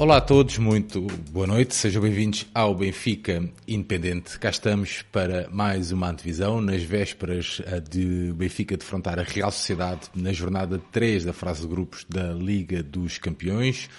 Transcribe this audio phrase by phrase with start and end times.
[0.00, 4.38] Olá a todos, muito boa noite, sejam bem-vindos ao Benfica Independente.
[4.38, 10.08] Cá estamos para mais uma antevisão, nas vésperas eh, de Benfica defrontar a Real Sociedade
[10.14, 13.90] na jornada 3 da fase de grupos da Liga dos Campeões.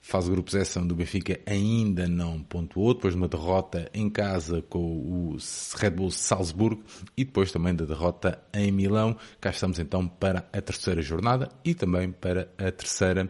[0.00, 4.08] Fase de grupos essa onde o Benfica ainda não pontuou, depois de uma derrota em
[4.08, 5.36] casa com o
[5.76, 6.84] Red Bull Salzburgo
[7.16, 9.16] e depois também da derrota em Milão.
[9.40, 13.28] Cá estamos então para a terceira jornada e também para a terceira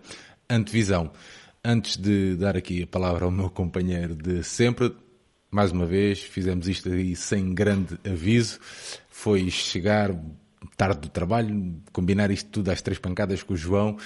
[0.50, 1.10] antevisão.
[1.64, 4.94] Antes de dar aqui a palavra ao meu companheiro de sempre,
[5.50, 8.60] mais uma vez, fizemos isto aí sem grande aviso.
[9.08, 10.14] Foi chegar
[10.76, 13.96] tarde do trabalho, combinar isto tudo às três pancadas com o João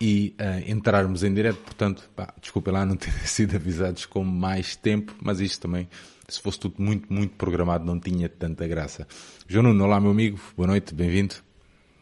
[0.00, 1.58] e uh, entrarmos em direto.
[1.58, 5.88] Portanto, pá, desculpem lá não terem sido avisados com mais tempo, mas isto também,
[6.28, 9.06] se fosse tudo muito, muito programado, não tinha tanta graça.
[9.46, 11.47] João Nuno, olá meu amigo, boa noite, bem-vindo.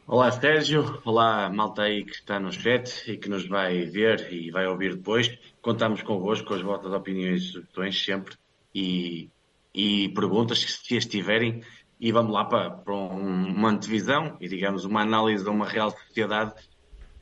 [0.09, 4.53] Olá Sérgio, olá malta aí que está no chat e que nos vai ver e
[4.53, 5.37] vai ouvir depois.
[5.61, 8.37] Contamos convosco com as vossas opiniões e sugestões sempre
[8.73, 9.29] e,
[9.75, 11.61] e perguntas se as tiverem.
[11.99, 16.55] E vamos lá para, para uma antevisão e digamos uma análise de uma real sociedade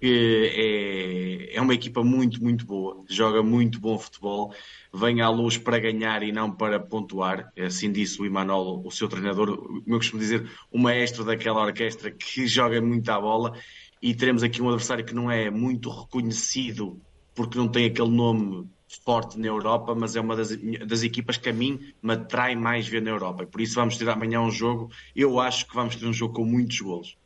[0.01, 4.55] que é, é uma equipa muito, muito boa, joga muito bom futebol,
[4.93, 7.53] vem à luz para ganhar e não para pontuar.
[7.59, 12.11] Assim disse o Imanol, o seu treinador, como eu costumo dizer, o maestro daquela orquestra
[12.11, 13.57] que joga muito à bola.
[14.03, 17.01] E teremos aqui um adversário que não é muito reconhecido
[17.35, 18.69] porque não tem aquele nome
[19.05, 20.51] forte na Europa, mas é uma das,
[20.87, 23.47] das equipas que a mim me atrai mais ver na Europa.
[23.47, 24.91] Por isso vamos ter amanhã um jogo.
[25.17, 27.17] Eu acho que vamos ter um jogo com muitos golos.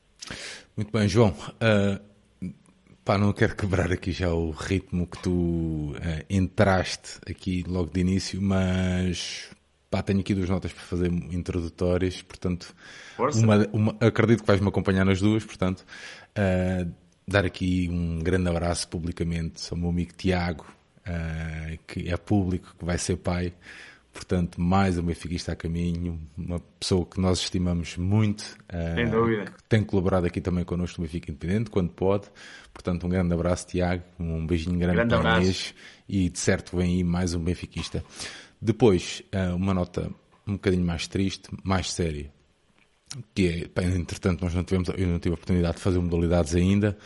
[0.76, 1.30] Muito bem, João.
[1.30, 2.00] Uh,
[3.08, 5.30] Pá, não quero quebrar aqui já o ritmo que tu
[5.92, 5.94] uh,
[6.28, 9.48] entraste aqui logo de início, mas
[9.90, 12.74] pá, tenho aqui duas notas para fazer introdutórias, portanto,
[13.18, 15.86] uma, uma, acredito que vais-me acompanhar nas duas, portanto,
[16.36, 16.92] uh,
[17.26, 20.66] dar aqui um grande abraço publicamente ao meu amigo Tiago,
[21.06, 23.54] uh, que é público, que vai ser pai.
[24.18, 28.42] Portanto, mais um benfiquista a caminho, uma pessoa que nós estimamos muito.
[28.68, 29.52] Sem uh, dúvida.
[29.68, 32.26] Tem colaborado aqui também connosco no Benfica Independente, quando pode.
[32.74, 34.02] Portanto, um grande abraço, Tiago.
[34.18, 35.72] Um beijinho grande, grande para Inês.
[36.08, 38.02] E de certo vem aí mais um benfiquista.
[38.60, 40.10] Depois, uh, uma nota
[40.44, 42.28] um bocadinho mais triste, mais séria.
[43.32, 46.98] Que é, entretanto, nós não tivemos, eu não tive a oportunidade de fazer modalidades ainda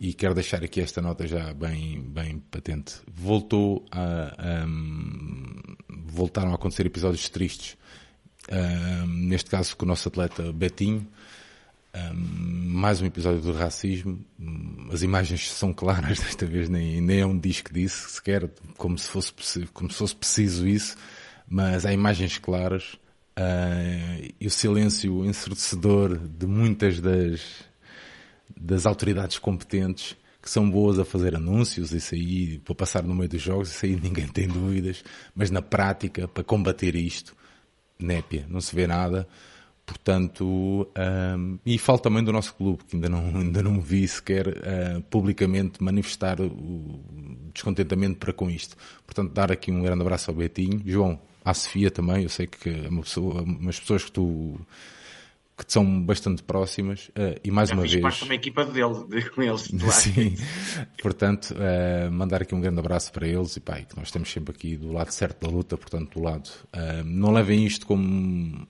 [0.00, 2.94] e quero deixar aqui esta nota já bem, bem patente.
[3.12, 5.56] Voltou a, um,
[5.88, 7.76] voltaram a acontecer episódios tristes,
[8.50, 11.06] um, neste caso com o nosso atleta Betinho,
[11.94, 14.24] um, mais um episódio do racismo.
[14.92, 19.08] As imagens são claras desta vez, nem, nem é um disco disso, sequer como se
[19.08, 19.32] fosse,
[19.72, 20.96] como se fosse preciso isso,
[21.48, 22.94] mas há imagens claras
[23.36, 27.67] uh, e o silêncio ensurdecedor de muitas das
[28.56, 33.28] das autoridades competentes que são boas a fazer anúncios, isso aí, para passar no meio
[33.28, 35.04] dos jogos, isso aí ninguém tem dúvidas,
[35.34, 37.36] mas na prática, para combater isto,
[37.98, 39.28] népia, não se vê nada.
[39.84, 44.46] Portanto, um, e falo também do nosso clube, que ainda não, ainda não vi sequer
[44.48, 47.00] uh, publicamente manifestar o
[47.54, 48.76] descontentamento para com isto.
[49.06, 50.82] Portanto, dar aqui um grande abraço ao Betinho.
[50.84, 54.60] João, à Sofia também, eu sei que é uma pessoa, umas pessoas que tu
[55.58, 59.42] que são bastante próximas uh, e mais Já uma vez parte uma equipa dele, com
[59.42, 60.36] eles sim.
[61.02, 64.54] Portanto uh, mandar aqui um grande abraço para eles e pá, que nós estamos sempre
[64.54, 68.66] aqui do lado certo da luta portanto do lado uh, não levem isto como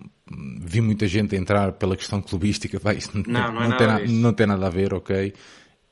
[0.60, 4.47] vi muita gente entrar pela questão clubística isto não, não, não, não, tem não tem
[4.47, 5.34] nada a ver ok?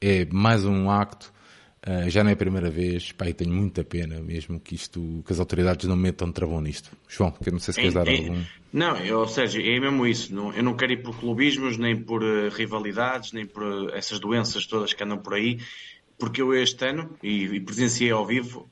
[0.00, 1.32] É mais um acto
[1.86, 5.22] Uh, já não é a primeira vez, pá, e tenho muita pena mesmo que isto,
[5.24, 6.90] que as autoridades não metam travão nisto.
[7.08, 8.42] João, que não sei se queres dar algum.
[8.72, 10.34] Não, eu, Sérgio, é mesmo isso.
[10.34, 14.18] Não, eu não quero ir por clubismos, nem por uh, rivalidades, nem por uh, essas
[14.18, 15.60] doenças todas que andam por aí,
[16.18, 18.66] porque eu este ano, e, e presenciei ao vivo,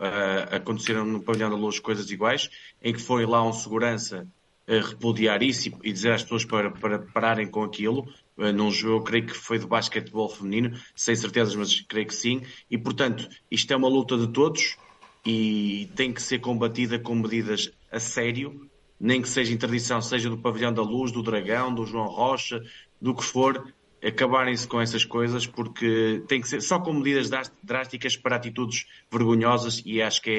[0.51, 2.49] aconteceram no Pavilhão da Luz coisas iguais,
[2.83, 4.27] em que foi lá um segurança
[4.67, 9.05] repudiar isso e, e dizer às pessoas para, para pararem com aquilo, eh, num jogo,
[9.05, 12.43] creio que foi de basquetebol feminino, sem certezas, mas creio que sim.
[12.71, 14.77] E, portanto, isto é uma luta de todos
[15.25, 20.39] e tem que ser combatida com medidas a sério, nem que seja interdição, seja do
[20.39, 22.63] Pavilhão da Luz, do Dragão, do João Rocha,
[23.01, 23.73] do que for,
[24.05, 27.31] acabarem-se com essas coisas, porque tem que ser só com medidas
[27.63, 30.31] drásticas para atitudes vergonhosas e acho que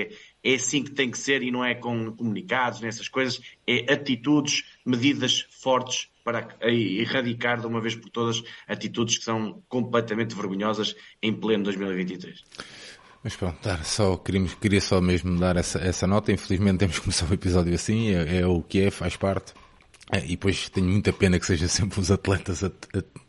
[0.43, 3.91] é, é assim que tem que ser e não é com comunicados nessas coisas, é
[3.91, 10.95] atitudes, medidas fortes para erradicar de uma vez por todas atitudes que são completamente vergonhosas
[11.21, 12.43] em pleno 2023.
[13.23, 16.31] Mas pronto, tá, só queríamos, queria só mesmo dar essa, essa nota.
[16.31, 19.53] Infelizmente temos que começar o episódio assim, é, é o que é, faz parte.
[20.11, 23.24] É, e depois tenho muita pena que seja sempre os atletas a, a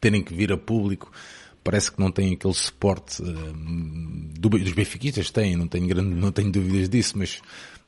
[0.00, 1.10] terem que vir a público
[1.62, 3.26] parece que não tem aquele suporte uh,
[4.38, 7.42] do, dos benfiquistas, têm, não tenho, grande, não tenho dúvidas disso, mas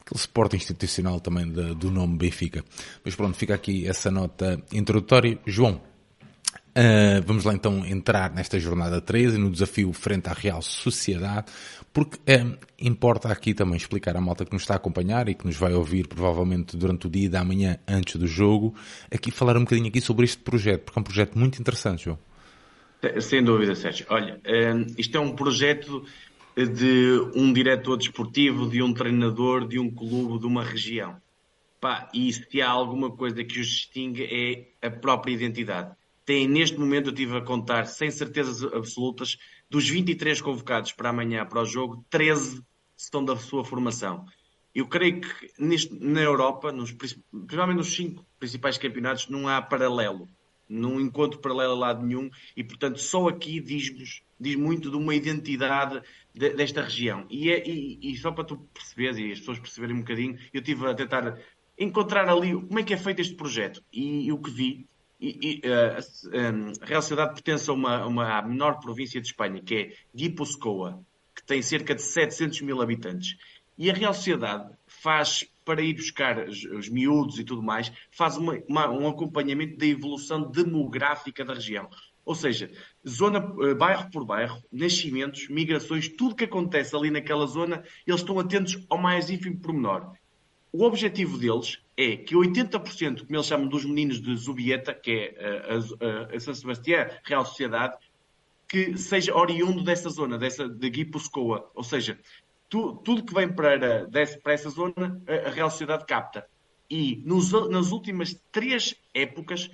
[0.04, 2.64] aquele suporte institucional também de, do nome Benfica.
[3.04, 5.38] Mas pronto, fica aqui essa nota introdutória.
[5.46, 5.80] João,
[6.72, 11.52] Uh, vamos lá então entrar nesta jornada 13 no desafio frente à Real Sociedade,
[11.92, 15.44] porque uh, importa aqui também explicar à malta que nos está a acompanhar e que
[15.46, 18.74] nos vai ouvir provavelmente durante o dia da manhã antes do jogo,
[19.10, 22.18] aqui falar um bocadinho aqui sobre este projeto, porque é um projeto muito interessante, João.
[23.20, 24.06] Sem dúvida, Sérgio.
[24.08, 26.04] Olha, uh, isto é um projeto
[26.56, 31.16] de um diretor desportivo, de um treinador, de um clube, de uma região.
[31.80, 34.22] Pá, e se há alguma coisa que os distingue
[34.80, 35.92] é a própria identidade
[36.24, 39.38] têm neste momento, eu estive a contar, sem certezas absolutas,
[39.72, 42.62] dos 23 convocados para amanhã para o jogo, 13
[42.94, 44.26] estão da sua formação.
[44.74, 50.28] Eu creio que neste, na Europa, nos, principalmente nos cinco principais campeonatos, não há paralelo.
[50.68, 55.14] Não encontro paralelo a lado nenhum e, portanto, só aqui diz-nos, diz muito de uma
[55.14, 56.02] identidade
[56.34, 57.26] de, desta região.
[57.30, 60.60] E, é, e, e, só para tu perceberes e as pessoas perceberem um bocadinho, eu
[60.60, 61.38] estive a tentar
[61.78, 63.82] encontrar ali como é que é feito este projeto.
[63.90, 64.86] E, e o que vi
[65.22, 69.74] e, e uh, a Real Sociedade pertence a uma, uma menor província de Espanha, que
[69.74, 71.00] é Guipuscoa,
[71.34, 73.36] que tem cerca de 700 mil habitantes.
[73.78, 78.36] E a Real Sociedade faz, para ir buscar os, os miúdos e tudo mais, faz
[78.36, 81.88] uma, uma, um acompanhamento da evolução demográfica da região.
[82.24, 82.70] Ou seja,
[83.08, 88.40] zona, uh, bairro por bairro, nascimentos, migrações, tudo que acontece ali naquela zona, eles estão
[88.40, 90.12] atentos ao mais ínfimo pormenor.
[90.72, 95.66] O objetivo deles é que 80%, como eles chamam dos meninos de Zubieta, que é
[95.68, 97.96] a, a, a São Sebastião, Real Sociedade,
[98.66, 101.70] que seja oriundo dessa zona, dessa, de Guipuscoa.
[101.74, 102.18] Ou seja,
[102.70, 104.08] tu, tudo que vem para,
[104.42, 106.46] para essa zona, a, a Real Sociedade capta.
[106.88, 109.70] E nos, nas últimas três épocas,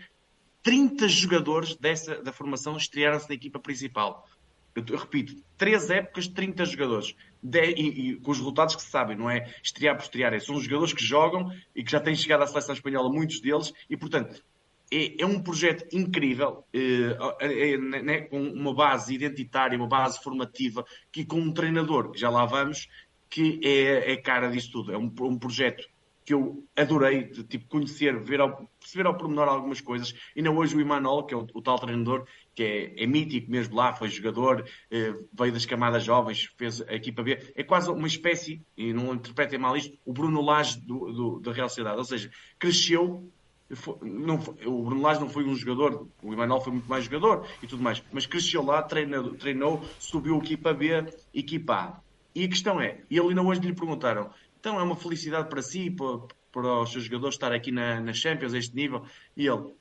[0.65, 4.29] 30 jogadores dessa, da formação estrearam-se na equipa principal.
[4.75, 8.91] Eu, eu, repito, três épocas, 30 jogadores de, e, e, com os resultados que se
[8.91, 12.15] sabem, não é estrear por estrear, é, são jogadores que jogam e que já têm
[12.15, 14.43] chegado à seleção espanhola, muitos deles, e portanto
[14.91, 21.25] é, é um projeto incrível, é, né, com uma base identitária, uma base formativa, que
[21.25, 22.89] com um treinador, já lá vamos,
[23.29, 24.93] que é, é cara disso tudo.
[24.93, 25.87] É um, um projeto
[26.25, 30.15] que eu adorei de, tipo, conhecer, ver ao, perceber ao pormenor algumas coisas.
[30.37, 32.27] E não hoje o Imanol, que é o, o tal treinador,
[32.59, 36.93] que é, é, mítico mesmo lá, foi jogador, eh, veio das camadas jovens, fez a
[36.93, 37.39] equipa B.
[37.55, 41.53] É quase uma espécie, e não interpretem mal isto, o Bruno Lage do, do, da
[41.53, 41.99] Real Sociedade.
[41.99, 42.29] Ou seja,
[42.59, 43.31] cresceu.
[43.71, 47.47] Foi, não, o Bruno Lage não foi um jogador, o Imanol foi muito mais jogador
[47.63, 52.01] e tudo mais, mas cresceu lá, treinou, treinou subiu a equipa B, equipa A.
[52.35, 55.63] E a questão é, e ele ainda hoje lhe perguntaram, então é uma felicidade para
[55.63, 59.05] si, para, para os seus jogadores estar aqui na, na Champions, a este nível.
[59.37, 59.75] E ele,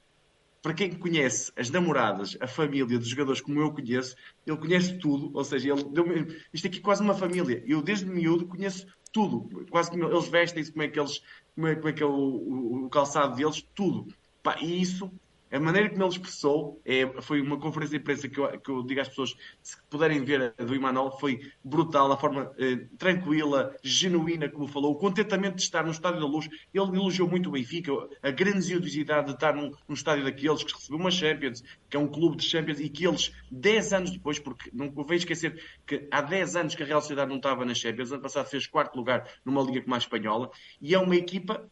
[0.68, 5.32] para quem conhece as namoradas, a família dos jogadores como eu conheço, ele conhece tudo,
[5.34, 6.06] ou seja, ele deu
[6.52, 7.64] isto aqui é quase uma família.
[7.66, 11.22] Eu desde miúdo conheço tudo, quase como eles vestem-se, como é que eles,
[11.56, 14.14] como é, como é que é o, o, o calçado deles, tudo.
[14.44, 15.10] Pá, e isso
[15.52, 18.84] a maneira como ele expressou é, foi uma conferência de imprensa que eu, que eu
[18.84, 23.76] digo às pessoas, se puderem ver a do Imanol, foi brutal, a forma eh, tranquila,
[23.82, 26.48] genuína como falou, o contentamento de estar no Estádio da Luz.
[26.74, 27.92] Ele elogiou muito o Benfica,
[28.22, 32.08] a grandiosidade de estar num, num estádio daqueles que recebeu uma Champions, que é um
[32.08, 36.22] clube de Champions, e que eles, 10 anos depois, porque não convém esquecer que há
[36.22, 39.30] 10 anos que a Real Sociedade não estava na Champions, ano passado fez quarto lugar
[39.46, 41.70] numa liga como a espanhola, e é uma equipa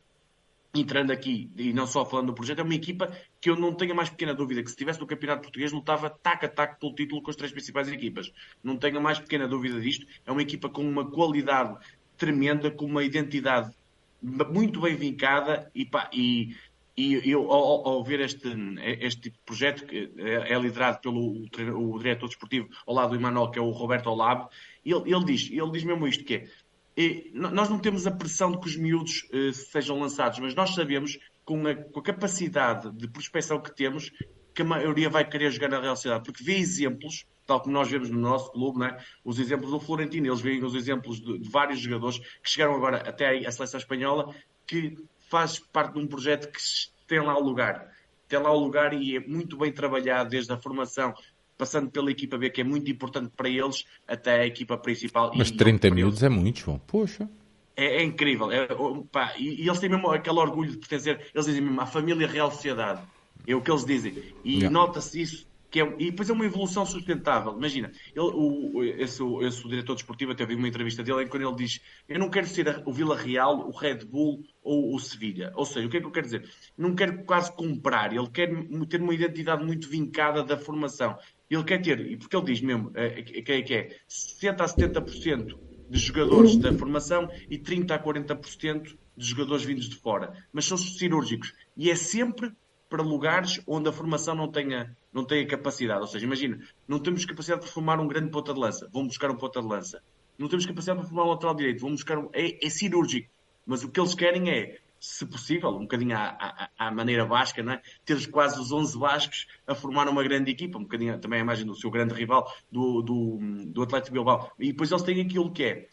[0.80, 3.12] entrando aqui, e não só falando do projeto, é uma equipa
[3.46, 6.10] que eu não tenho a mais pequena dúvida que se estivesse no Campeonato Português lutava
[6.10, 8.34] tac a tac pelo título com as três principais equipas.
[8.64, 10.08] Não tenho a mais pequena dúvida disto.
[10.26, 11.78] É uma equipa com uma qualidade
[12.18, 13.72] tremenda, com uma identidade
[14.20, 16.56] muito bem vincada e, pá, e,
[16.98, 18.52] e eu, ao, ao, ver este,
[19.00, 23.12] este tipo de projeto, que é, é liderado pelo o, o diretor desportivo ao lado
[23.12, 24.50] do Emanuel, que é o Roberto Olab,
[24.84, 26.50] ele, ele, diz, ele diz mesmo isto, que
[26.98, 30.74] é, nós não temos a pressão de que os miúdos uh, sejam lançados, mas nós
[30.74, 34.12] sabemos, com a, com a, capacidade de prospecção que temos,
[34.54, 37.90] que a maioria vai querer jogar na Real Sociedade, porque vê exemplos, tal como nós
[37.90, 38.98] vemos no nosso clube, né?
[39.24, 42.98] os exemplos do Florentino, eles veem os exemplos de, de vários jogadores que chegaram agora
[42.98, 44.34] até à seleção espanhola,
[44.66, 44.98] que
[45.30, 46.60] faz parte de um projeto que
[47.08, 47.94] tem lá o lugar.
[48.28, 51.14] Tem lá o lugar e é muito bem trabalhado desde a formação
[51.58, 55.32] passando pela equipa B, que é muito importante para eles, até a equipa principal.
[55.36, 56.80] Mas e, 30 minutos é muito, João.
[56.80, 57.30] Poxa.
[57.76, 58.52] É, é incrível.
[58.52, 58.68] É,
[59.12, 62.28] pá, e, e, eles têm mesmo aquele orgulho de pertencer, eles dizem mesmo, à família
[62.28, 63.02] Real Sociedade.
[63.48, 64.14] É o que eles dizem.
[64.44, 64.70] E yeah.
[64.70, 65.56] nota-se isso.
[65.70, 67.52] Que é, e depois é uma evolução sustentável.
[67.52, 71.36] Imagina, ele, o, esse, esse o diretor desportivo até vi uma entrevista dele em que
[71.36, 75.52] ele diz: Eu não quero ser o Vila Real, o Red Bull ou o Sevilha.
[75.54, 76.50] Ou seja, o que é que eu quero dizer?
[76.78, 78.50] Não quero quase comprar, ele quer
[78.88, 81.18] ter uma identidade muito vincada da formação
[81.50, 84.66] Ele quer ter, e porque ele diz mesmo é, que é, que é 60% a
[84.66, 85.58] 70%
[85.90, 90.34] de jogadores da formação e 30% a 40% de jogadores vindos de fora.
[90.52, 91.54] Mas são cirúrgicos.
[91.76, 92.52] E é sempre
[92.90, 96.02] para lugares onde a formação não tenha, não tenha capacidade.
[96.02, 98.90] Ou seja, imagina, não temos capacidade para formar um grande ponta de lança.
[98.92, 100.02] Vamos buscar um ponta de lança.
[100.38, 101.82] Não temos capacidade para formar um lateral direito.
[101.82, 102.30] Vamos buscar um...
[102.34, 103.30] É, é cirúrgico.
[103.66, 107.62] Mas o que eles querem é, se possível, um bocadinho à, à, à maneira basca,
[107.62, 107.82] não é?
[108.04, 110.78] ter quase os 11 bascos a formar uma grande equipa.
[110.78, 114.52] Um bocadinho também a imagem do seu grande rival, do, do, do Atlético Bilbao.
[114.60, 115.88] E depois eles têm aquilo que é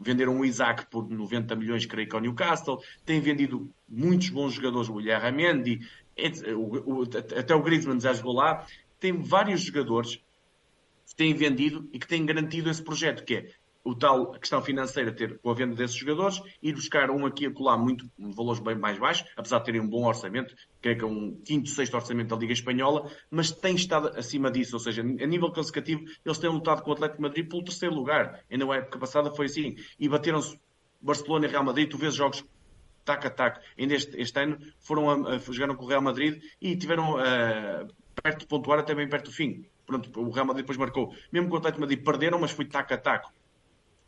[0.00, 4.88] venderam o Isaac por 90 milhões, creio que ao Newcastle, têm vendido muitos bons jogadores,
[4.88, 4.94] o
[5.32, 5.80] Mendy,
[7.36, 8.64] até o Griezmann já jogou lá,
[9.00, 10.16] tem vários jogadores
[11.06, 13.50] que têm vendido e que têm garantido esse projeto, que é
[13.88, 17.46] o tal questão financeira ter com a venda desses jogadores, ir buscar um aqui e
[17.46, 21.06] acolá muito, valores bem mais baixos, apesar de terem um bom orçamento, creio que é
[21.06, 25.26] um quinto, sexto orçamento da Liga Espanhola, mas tem estado acima disso, ou seja, a
[25.26, 28.44] nível classificativo, eles têm lutado com o Atlético Madrid pelo terceiro lugar.
[28.50, 30.60] Ainda na época passada foi assim, e bateram-se
[31.00, 32.44] Barcelona e Real Madrid, tu vês jogos
[33.06, 33.60] tac a tac.
[33.78, 37.88] Ainda este, este ano foram a, a, jogaram com o Real Madrid e tiveram uh,
[38.22, 39.64] perto de pontuar até bem perto do fim.
[39.86, 41.14] Pronto, o Real Madrid depois marcou.
[41.32, 43.26] Mesmo com o Atlético Madrid perderam, mas foi tac a tac.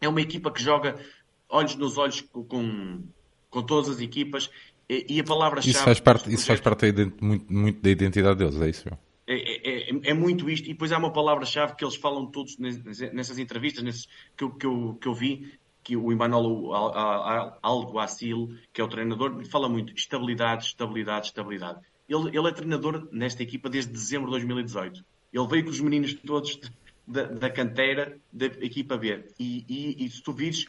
[0.01, 0.97] É uma equipa que joga
[1.49, 3.03] olhos nos olhos com,
[3.51, 4.51] com todas as equipas
[4.89, 5.71] e, a palavra-chave.
[5.71, 8.89] Isso faz parte, isso faz parte muito, muito da identidade deles, é isso?
[9.27, 12.59] É, é, é, é, muito isto, e depois há uma palavra-chave que eles falam todos
[12.59, 15.53] nessas entrevistas nesses, que, eu, que, eu, que eu vi,
[15.85, 16.73] que o Emmanuel
[17.63, 21.79] Alguacil, que é o treinador, fala muito estabilidade, estabilidade, estabilidade.
[22.09, 25.05] Ele, ele é treinador nesta equipa desde dezembro de 2018.
[25.33, 26.59] Ele veio com os meninos todos
[27.11, 29.25] da, da canteira da equipa B.
[29.39, 30.67] E, e, e se tu vires,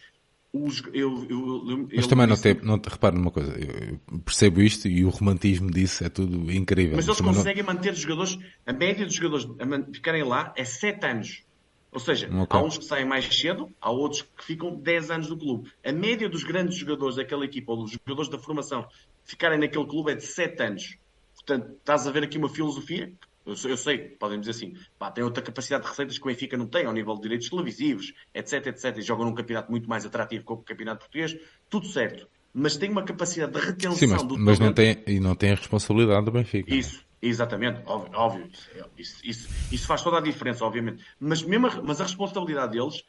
[0.53, 4.61] os, eu, eu, eu, mas também não te, não te reparo numa coisa, eu percebo
[4.61, 6.97] isto e o romantismo disso é tudo incrível.
[6.97, 7.73] Mas eles conseguem não...
[7.73, 11.43] manter os jogadores, a média dos jogadores a ficarem lá é 7 anos.
[11.91, 12.59] Ou seja, okay.
[12.59, 15.69] há uns que saem mais cedo, há outros que ficam 10 anos no clube.
[15.85, 18.87] A média dos grandes jogadores daquela equipa, ou dos jogadores da formação,
[19.25, 20.97] ficarem naquele clube é de 7 anos.
[21.35, 23.11] Portanto, estás a ver aqui uma filosofia
[23.45, 26.57] eu, eu, sei, podem dizer assim, pá, tem outra capacidade de receitas que o Benfica
[26.57, 30.05] não tem, ao nível de direitos televisivos, etc, etc, e jogam num campeonato muito mais
[30.05, 31.37] atrativo que o campeonato português,
[31.69, 32.27] tudo certo.
[32.53, 35.51] Mas tem uma capacidade de retenção Sim, mas, do mas não tem E não tem
[35.51, 36.73] a responsabilidade do Benfica.
[36.73, 38.49] Isso, exatamente, óbvio, óbvio
[38.97, 41.03] isso, isso, isso, faz toda a diferença, obviamente.
[41.19, 43.03] Mas, mesmo a, mas a responsabilidade deles,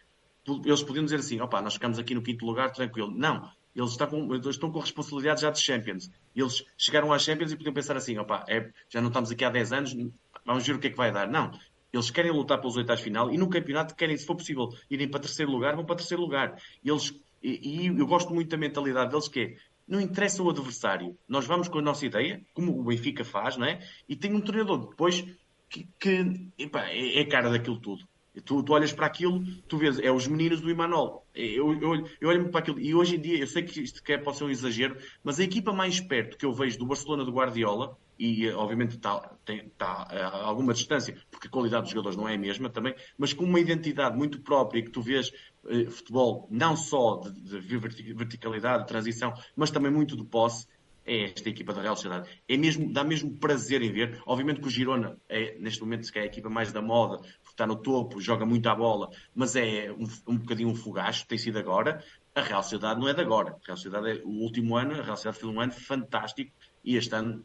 [0.65, 3.13] eles podiam dizer assim, opá, nós ficamos aqui no quinto lugar, tranquilo.
[3.15, 6.11] Não, eles estão com, estão com responsabilidade já de Champions.
[6.35, 9.51] Eles chegaram às Champions e podiam pensar assim, opá, é, já não estamos aqui há
[9.51, 9.97] 10 anos,
[10.45, 11.29] vamos ver o que é que vai dar.
[11.29, 11.51] Não.
[11.93, 15.21] Eles querem lutar pelos oitavos final e no campeonato querem, se for possível, irem para
[15.21, 16.57] terceiro lugar, vão para terceiro lugar.
[16.85, 21.17] Eles, e, e eu gosto muito da mentalidade deles que é, não interessa o adversário.
[21.29, 23.87] Nós vamos com a nossa ideia, como o Benfica faz, não é?
[24.09, 25.25] E tem um treinador depois
[25.69, 28.07] que, que epa, é, é cara daquilo tudo.
[28.45, 31.27] Tu, tu, olhas para aquilo, tu vês, é os meninos do Imanol.
[31.35, 34.23] Eu, eu, eu olho para aquilo, e hoje em dia, eu sei que isto quer,
[34.23, 37.33] pode ser um exagero, mas a equipa mais perto que eu vejo do Barcelona do
[37.33, 42.29] Guardiola e obviamente está, tem, está a alguma distância, porque a qualidade dos jogadores não
[42.29, 45.33] é a mesma também, mas com uma identidade muito própria que tu vês
[45.67, 47.79] eh, futebol não só de, de,
[48.15, 50.67] verticalidade, de transição, mas também muito de posse,
[51.05, 52.29] é esta equipa da Real Sociedade.
[52.49, 54.23] É mesmo, dá mesmo prazer em ver.
[54.25, 57.21] Obviamente que o Girona é, neste momento, se é a equipa mais da moda,
[57.53, 61.39] está no topo, joga muito à bola, mas é um, um bocadinho um fogacho, tem
[61.39, 62.03] sido agora.
[62.35, 63.51] A Real Sociedade não é de agora.
[63.51, 66.53] A Real Sociedade é o último ano, a Real Sociedade fez um ano fantástico
[66.85, 67.45] e este ano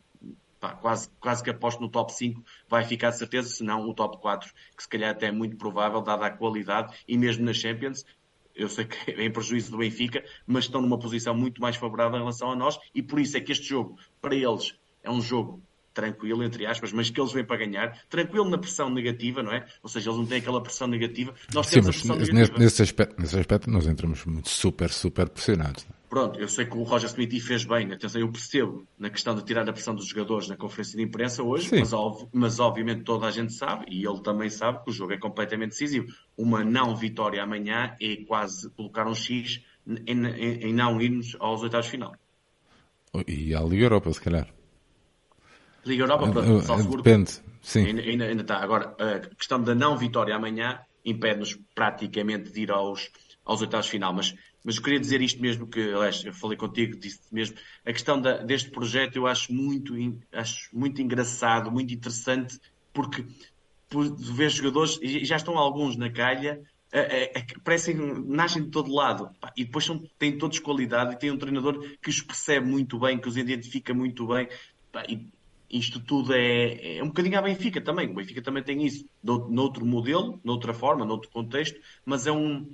[0.60, 3.94] pá, quase, quase que aposto no top 5 vai ficar de certeza, se não o
[3.94, 7.54] top 4, que se calhar até é muito provável, dada a qualidade, e mesmo na
[7.54, 8.06] Champions,
[8.56, 12.18] eu sei que é em prejuízo do Benfica, mas estão numa posição muito mais favorável
[12.18, 14.74] em relação a nós, e por isso é que este jogo, para eles,
[15.04, 15.62] é um jogo
[15.98, 19.66] tranquilo, entre aspas, mas que eles vêm para ganhar, tranquilo na pressão negativa, não é?
[19.82, 21.34] Ou seja, eles não têm aquela pressão negativa.
[21.52, 22.60] Nós temos a pressão negativa.
[22.60, 25.88] Nesse aspecto, nesse aspecto nós entramos muito super, super pressionados.
[26.08, 29.44] Pronto, eu sei que o Roger Smith fez bem, atenção, eu percebo na questão de
[29.44, 31.92] tirar a pressão dos jogadores na conferência de imprensa hoje, mas,
[32.32, 35.72] mas, obviamente toda a gente sabe, e ele também sabe, que o jogo é completamente
[35.72, 36.08] decisivo.
[36.38, 41.64] Uma não vitória amanhã é quase colocar um X em, em, em não irmos aos
[41.64, 42.16] oitavos final.
[43.28, 44.57] E à Liga Europa, se calhar.
[45.88, 47.86] Liga Europa, pronto, Salzburgo, Depende, sim.
[47.86, 48.58] Ainda, ainda, ainda, está.
[48.58, 53.10] Agora, a questão da não vitória amanhã impede-nos praticamente de ir aos,
[53.46, 54.36] aos oitavos final, mas
[54.68, 58.40] mas eu queria dizer isto mesmo que, eu falei contigo, disse mesmo, a questão da,
[58.40, 59.94] deste projeto eu acho muito,
[60.34, 62.60] acho muito engraçado, muito interessante,
[62.94, 63.26] porque
[63.90, 68.94] por ver jogadores, e já estão alguns na calha, é, é, parecem, nascem de todo
[68.94, 72.68] lado, pá, e depois são, têm todos qualidade, e têm um treinador que os percebe
[72.68, 74.50] muito bem, que os identifica muito bem,
[74.92, 75.30] pá, e
[75.70, 78.10] isto tudo é, é um bocadinho a Benfica também.
[78.10, 79.06] O Benfica também tem isso
[79.50, 82.68] noutro modelo, noutra forma, noutro contexto, mas é um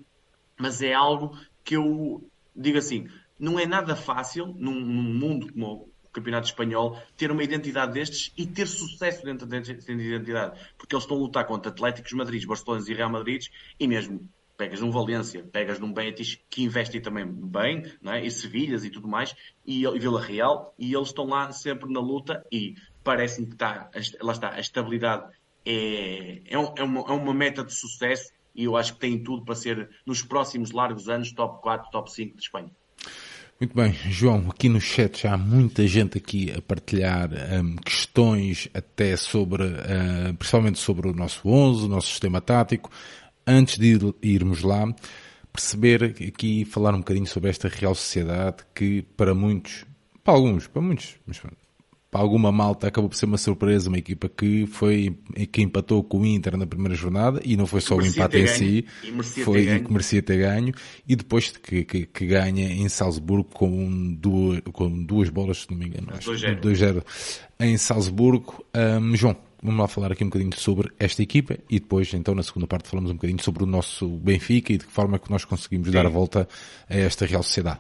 [0.58, 3.10] mas é algo que eu digo assim,
[3.40, 8.32] não é nada fácil num, num mundo como o Campeonato Espanhol ter uma identidade destes
[8.38, 12.84] e ter sucesso dentro dessa identidade, porque eles estão a lutar contra Atléticos Madrid, Barcelona
[12.88, 13.48] e Real Madrid
[13.80, 14.30] e mesmo
[14.64, 18.26] pegas num Valência, pegas num Betis, que investem também bem, não é?
[18.26, 22.00] e Sevilhas e tudo mais, e, e Vila Real, e eles estão lá sempre na
[22.00, 23.90] luta e parece-me que está,
[24.22, 25.26] lá está, a estabilidade
[25.66, 29.44] é, é, é, uma, é uma meta de sucesso e eu acho que tem tudo
[29.44, 32.72] para ser, nos próximos largos anos, top 4, top 5 de Espanha.
[33.60, 38.68] Muito bem, João, aqui no chat já há muita gente aqui a partilhar um, questões
[38.74, 42.90] até sobre, uh, principalmente sobre o nosso 11, o nosso sistema tático.
[43.46, 44.94] Antes de irmos lá,
[45.52, 49.86] perceber aqui, falar um bocadinho sobre esta Real Sociedade que para muitos,
[50.24, 51.40] para alguns, para muitos, mas
[52.14, 55.18] para alguma malta acabou por ser uma surpresa, uma equipa que foi
[55.52, 58.46] que empatou com o Inter na primeira jornada e não foi só o empate em
[58.46, 58.86] si,
[59.44, 60.74] foi e que merecia ter ganho
[61.08, 65.78] e depois que, que, que ganha em Salzburgo com duas, com duas bolas, se não
[65.78, 67.04] me engano, 2-0
[67.60, 68.64] em Salzburgo.
[68.76, 72.44] Um, João, vamos lá falar aqui um bocadinho sobre esta equipa e depois, então, na
[72.44, 75.32] segunda parte falamos um bocadinho sobre o nosso Benfica e de que forma é que
[75.32, 75.94] nós conseguimos Sim.
[75.94, 76.48] dar a volta
[76.90, 77.80] a esta Real Sociedade.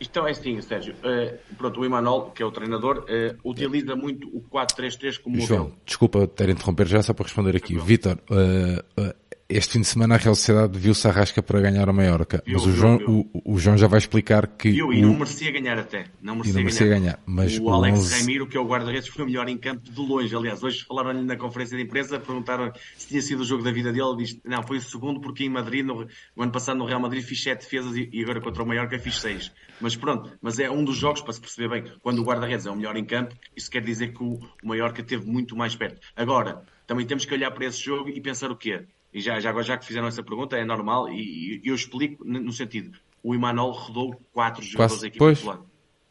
[0.00, 0.94] Então é assim, Sérgio.
[0.94, 5.60] Uh, pronto, o Emanuel, que é o treinador, uh, utiliza muito o 4-3-3 como João,
[5.60, 5.78] modelo.
[5.86, 7.78] desculpa ter interromper já, só para responder aqui.
[7.78, 9.14] Vitor, uh,
[9.48, 12.42] este fim de semana a Real Sociedade viu-se a rasca para ganhar a Maiorca.
[12.46, 12.96] Mas o João.
[13.06, 14.70] O, o, João já vai explicar que.
[14.70, 16.06] Viu, e não merecia ganhar até.
[16.22, 17.00] Não merecia, não merecia ganhar.
[17.00, 17.18] ganhar.
[17.26, 18.20] Mas o, o Alex 11...
[18.20, 20.34] Ramiro, que é o guarda-redes, foi o melhor em campo de longe.
[20.34, 23.92] Aliás, hoje falaram-lhe na conferência de imprensa, perguntaram se tinha sido o jogo da vida
[23.92, 24.06] dele.
[24.06, 27.00] Ele disse: Não, foi o segundo, porque em Madrid, no, no ano passado no Real
[27.00, 29.52] Madrid, fiz sete defesas e, e agora contra o Maiorca fiz seis.
[29.80, 31.92] Mas pronto, mas é um dos jogos para se perceber bem.
[32.02, 35.02] Quando o guarda-redes é o melhor em campo, isso quer dizer que o, o Maiorca
[35.02, 36.00] teve muito mais perto.
[36.16, 38.84] Agora, também temos que olhar para esse jogo e pensar o quê?
[39.14, 42.52] E já, já, já que fizeram essa pergunta, é normal, e, e eu explico no
[42.52, 45.46] sentido, o Imanol rodou quatro jogadores da equipa pois,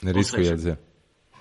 [0.03, 0.79] Era isso seja, que eu ia dizer.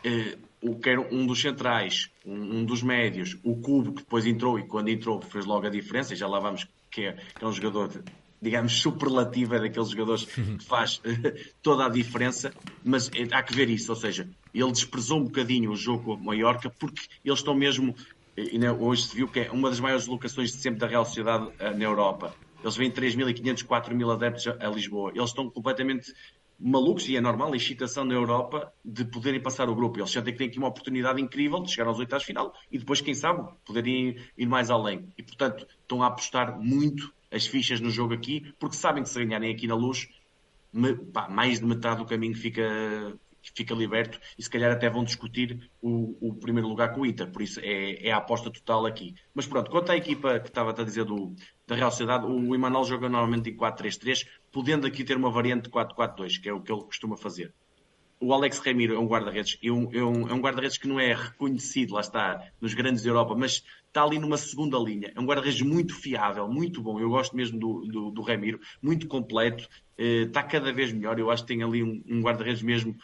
[0.05, 4.27] Eh, o, que era um dos centrais, um, um, dos médios, o Cubo, que depois
[4.27, 7.47] entrou e quando entrou fez logo a diferença, já lá vamos, que é, que é
[7.47, 8.03] um jogador,
[8.41, 11.01] digamos, superlativo, é daqueles jogadores que faz
[11.63, 12.53] toda a diferença,
[12.85, 16.13] mas é, há que ver isso, ou seja, ele desprezou um bocadinho o jogo com
[16.15, 17.95] a Mallorca porque eles estão mesmo
[18.37, 21.05] e né, hoje se viu que é uma das maiores locações de sempre da Real
[21.05, 22.35] Sociedade uh, na Europa.
[22.63, 25.13] Eles vêm 3.500, 4.000 adeptos a, a, Lisboa.
[25.15, 26.13] Eles estão completamente
[26.59, 29.99] malucos, e é normal, a excitação na Europa de poderem passar o grupo.
[29.99, 33.01] Eles sentem que têm aqui uma oportunidade incrível de chegar aos oitavos final e depois,
[33.01, 35.09] quem sabe, poderem ir, ir mais além.
[35.19, 39.25] E, portanto, estão a apostar muito as fichas no jogo aqui, porque sabem que se
[39.25, 40.09] ganharem aqui na luz,
[40.73, 42.63] me, pá, mais de metade do caminho fica,
[43.55, 47.31] fica liberto e se calhar até vão discutir o, o primeiro lugar com o Inter,
[47.31, 49.15] por isso é, é, a aposta total aqui.
[49.35, 51.35] Mas pronto, quanto à equipa que estava a dizer do,
[51.67, 55.71] da Real Sociedade, o Emanuel joga normalmente em 4-3-3, podendo aqui ter uma variante de
[55.71, 57.53] 4-4-2, que é o que ele costuma fazer.
[58.21, 61.01] O Alex Ramiro é um guarda-redes, é um, é um, é um guarda-redes que não
[61.01, 65.13] é reconhecido, lá está, nos grandes da Europa, mas está ali numa segunda linha.
[65.13, 67.01] É um guarda-redes muito fiável, muito bom.
[67.01, 71.19] Eu gosto mesmo do, do, do Ramiro, muito completo, eh, está cada vez melhor.
[71.19, 72.97] Eu acho que tem ali um, um guarda-redes mesmo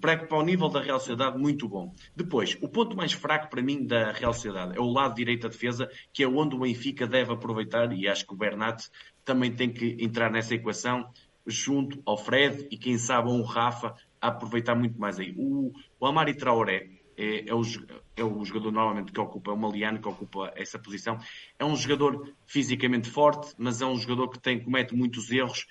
[0.00, 1.94] para, o nível da Real Sociedade, muito bom.
[2.16, 5.48] Depois, o ponto mais fraco para mim da Real Sociedade é o lado direito da
[5.48, 8.88] defesa, que é onde o Benfica deve aproveitar, e acho que o Bernat
[9.24, 11.08] também tem que entrar nessa equação,
[11.46, 15.34] junto ao Fred e quem sabe ao Rafa, a aproveitar muito mais aí.
[15.36, 17.62] O, o Amari Traoré é, é, o,
[18.16, 21.18] é o jogador normalmente que ocupa, é o Maliano que ocupa essa posição.
[21.58, 25.66] É um jogador fisicamente forte, mas é um jogador que tem, comete muitos erros,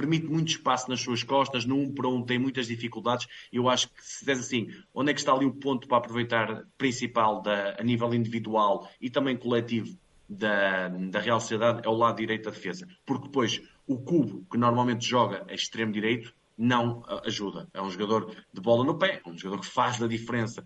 [0.00, 3.28] permite muito espaço nas suas costas, no um para um tem muitas dificuldades.
[3.52, 6.64] Eu acho que se diz assim, onde é que está ali o ponto para aproveitar
[6.78, 9.94] principal da, a nível individual e também coletivo
[10.26, 12.88] da, da Real Sociedade é o lado direito da defesa.
[13.04, 17.68] Porque depois o Cubo, que normalmente joga a extremo direito, não ajuda.
[17.74, 20.64] É um jogador de bola no pé, um jogador que faz a diferença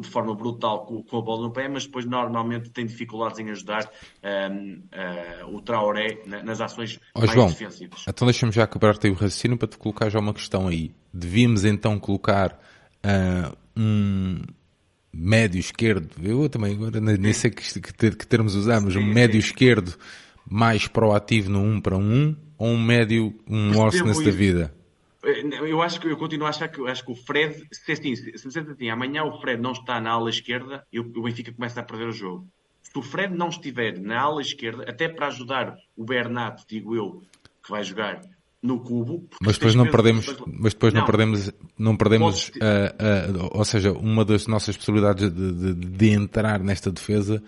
[0.00, 3.90] de forma brutal com, a bola no pé, mas depois normalmente tem dificuldades em ajudar
[4.50, 8.04] um, uh, o Traoré nas ações oh, mais João, defensivas.
[8.08, 10.92] Então deixa-me já quebrar-te o raciocínio para te colocar já uma questão aí.
[11.12, 12.60] Devíamos então colocar
[13.04, 14.40] uh, um
[15.12, 19.94] médio esquerdo, eu também agora nem sei que, que, termos usamos, um médio esquerdo
[20.48, 24.74] mais proativo no 1 um para 1 um, ou um médio, um Orsnes da vida?
[25.22, 28.36] Eu acho que eu continuo a achar que, acho que o Fred, se assim, se,
[28.36, 31.84] se assim, amanhã o Fred não está na ala esquerda, eu, o Benfica começa a
[31.84, 32.48] perder o jogo.
[32.82, 37.22] Se o Fred não estiver na ala esquerda, até para ajudar o Bernat, digo eu,
[37.62, 38.20] que vai jogar,
[38.62, 39.28] no cubo.
[39.40, 40.56] Mas depois não perdemos, depois...
[40.58, 45.30] mas depois não, não perdemos, não perdemos, uh, uh, ou seja, uma das nossas possibilidades
[45.30, 47.42] de, de, de, entrar nesta defesa,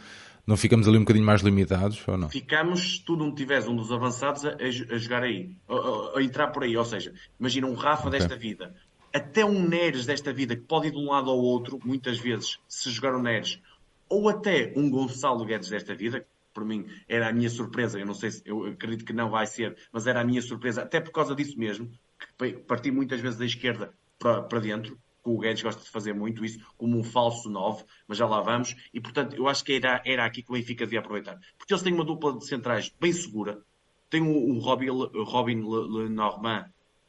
[0.46, 2.28] não ficamos ali um bocadinho mais limitados ou não?
[2.28, 6.48] Ficamos, se tu não tiveres um dos avançados a, a jogar aí, a, a, entrar
[6.48, 8.18] por aí, ou seja, imagina um Rafa okay.
[8.18, 8.74] desta vida,
[9.12, 12.58] até um Neres desta vida, que pode ir de um lado ao outro, muitas vezes,
[12.68, 13.60] se jogar o Neres,
[14.08, 18.14] ou até um Gonçalo Guedes desta vida, por mim era a minha surpresa, eu não
[18.14, 21.10] sei se, eu acredito que não vai ser, mas era a minha surpresa, até por
[21.10, 21.90] causa disso mesmo,
[22.38, 26.12] que parti muitas vezes da esquerda para, para dentro, que o Guedes gosta de fazer
[26.12, 29.72] muito isso, como um falso 9, mas já lá vamos, e portanto eu acho que
[29.72, 31.40] era, era aqui que o Benfica devia aproveitar.
[31.56, 33.62] Porque eles têm uma dupla de centrais bem segura,
[34.10, 34.90] tem o, o Robin,
[35.24, 36.66] Robin Lenormand,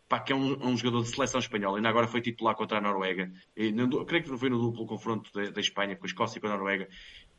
[0.08, 2.82] pá, que é um, um, jogador de seleção espanhola, ainda agora foi titular contra a
[2.82, 6.38] Noruega, e, não, creio que não foi no duplo confronto da, Espanha com a Escócia
[6.38, 6.88] e com a Noruega,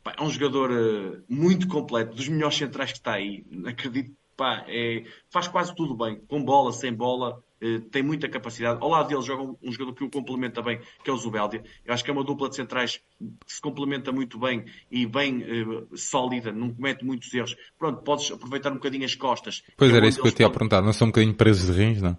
[0.03, 3.43] Pá, é um jogador uh, muito completo, dos melhores centrais que está aí.
[3.65, 7.43] Acredito, pá, é, faz quase tudo bem, com bola, sem bola,
[7.91, 8.79] tem muita capacidade.
[8.81, 11.63] Ao lado dele joga um, jogador que o complementa bem, que é o Zubeldia.
[11.85, 15.43] Eu acho que é uma dupla de centrais que se complementa muito bem e bem
[15.43, 17.55] uh, sólida, não comete muitos erros.
[17.77, 19.63] Pronto, podes aproveitar um bocadinho as costas.
[19.75, 21.81] Pois é era isso que eu te ia perguntar, não são um bocadinho presos de
[21.81, 22.17] rins, não?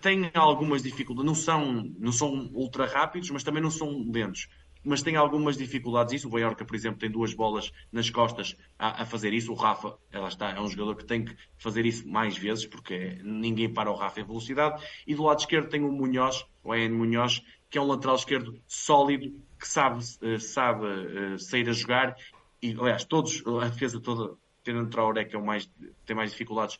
[0.00, 4.48] Tem algumas dificuldades, não são, não são ultra rápidos, mas também não são lentos
[4.84, 6.28] mas tem algumas dificuldades isso.
[6.28, 9.52] O Mallorca, por exemplo, tem duas bolas nas costas a, a, fazer isso.
[9.52, 13.18] O Rafa, ela está, é um jogador que tem que fazer isso mais vezes, porque
[13.22, 14.82] ninguém para o Rafa em velocidade.
[15.06, 18.60] E do lado esquerdo tem o Munhoz, o Ian Munhoz, que é um lateral esquerdo
[18.66, 22.16] sólido, que sabe, eh, sabe uh, sair a jogar.
[22.62, 25.70] E, aliás, todos, a defesa toda, tendo o Traoré, que é o mais,
[26.04, 26.78] tem mais dificuldades,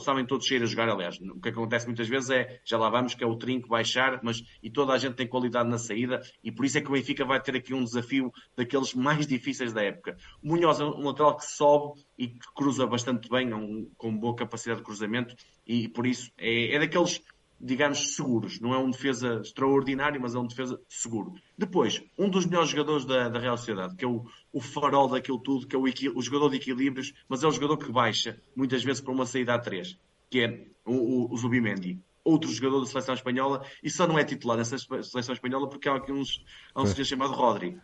[0.00, 1.18] sabem todos sair a jogar, aliás.
[1.20, 4.42] O que acontece muitas vezes é, já lá vamos, que é o trinco baixar, mas
[4.62, 7.24] e toda a gente tem qualidade na saída, e por isso é que o Benfica
[7.24, 10.16] vai ter aqui um desafio daqueles mais difíceis da época.
[10.42, 14.16] O Munhoz é um lateral que sobe e que cruza bastante bem, é um, com
[14.16, 15.34] boa capacidade de cruzamento,
[15.66, 17.20] e por isso é, é daqueles
[17.60, 18.60] digamos, seguros.
[18.60, 21.34] Não é um defesa extraordinário, mas é um defesa seguro.
[21.56, 25.38] Depois, um dos melhores jogadores da, da Real Sociedade, que é o, o farol daquilo
[25.38, 28.84] tudo, que é o, o, jogador de equilíbrios, mas é o jogador que baixa, muitas
[28.84, 29.98] vezes, para uma saída a três,
[30.30, 31.98] que é o, o, o Zubimendi.
[32.24, 35.96] Outro jogador da seleção espanhola, e só não é titular nessa seleção espanhola porque há
[35.96, 36.44] aqui uns,
[36.74, 37.80] há um senhor chamado Rodri.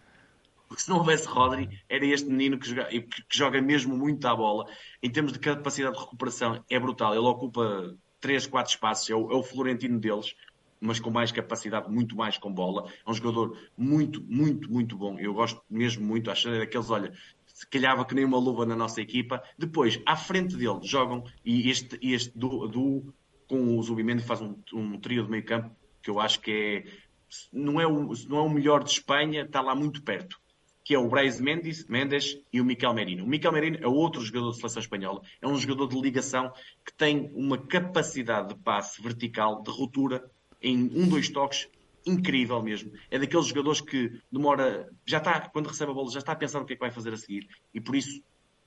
[0.68, 4.34] Porque se não houvesse Rodri, era este menino que joga, que joga mesmo muito à
[4.34, 4.66] bola.
[5.02, 7.14] Em termos de capacidade de recuperação, é brutal.
[7.14, 10.34] Ele ocupa três, quatro espaços, é o, é o Florentino deles,
[10.80, 12.90] mas com mais capacidade, muito mais com bola.
[13.06, 15.18] É um jogador muito, muito, muito bom.
[15.18, 17.12] Eu gosto mesmo muito, acho que é daqueles, olha,
[17.46, 19.42] se calhava que nem uma luva na nossa equipa.
[19.58, 23.14] Depois, à frente dele, jogam, e este, este do, do
[23.46, 25.70] com o Zubimendi faz um, um trio de meio campo
[26.02, 27.04] que eu acho que é
[27.52, 30.40] não é, o, não é o melhor de Espanha, está lá muito perto
[30.85, 33.25] que é o Brais Mendes, Mendes e o Miquel Merino.
[33.25, 36.53] O Miquel Merino é outro jogador de seleção espanhola, é um jogador de ligação
[36.85, 41.68] que tem uma capacidade de passe vertical, de ruptura, em um, dois toques,
[42.07, 42.92] incrível mesmo.
[43.11, 46.61] É daqueles jogadores que demora, já está, quando recebe a bola, já está a pensar
[46.61, 47.49] o que é que vai fazer a seguir.
[47.73, 48.23] E por isso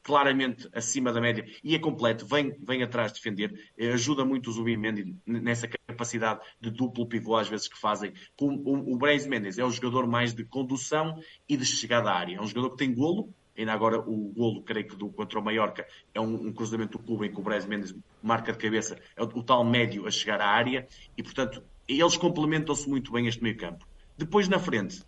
[0.08, 4.54] claramente acima da média e é completo, vem, vem atrás defender, eh, ajuda muito o
[4.54, 8.14] Zubimendi nessa capacidade de duplo pivô às vezes que fazem.
[8.40, 12.38] O, o, o Mendes é um jogador mais de condução e de chegada à área.
[12.38, 15.44] É um jogador que tem golo, ainda agora o golo, creio que do, contra o
[15.44, 17.94] Mallorca, é um, um cruzamento do clube em que o Brais Mendes
[18.24, 22.16] marca de cabeça, é o, o tal médio a chegar à área e, portanto, eles
[22.16, 23.86] complementam-se muito bem este meio campo.
[24.18, 25.04] Depois na frente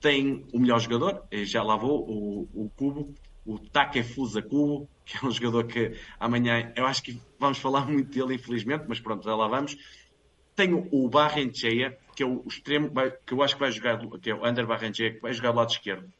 [0.00, 3.12] tem o melhor jogador, eh, já lá vou, o, o Cubo,
[3.44, 8.10] o Takefusa Kubo, que é um jogador que amanhã eu acho que vamos falar muito
[8.10, 9.76] dele, infelizmente, mas pronto, já lá vamos.
[10.56, 12.90] Tenho o Barrencheia, que é o extremo,
[13.26, 15.58] que eu acho que vai jogar, que é o Ander Barrencheia, que vai jogar do
[15.58, 16.12] lado esquerdo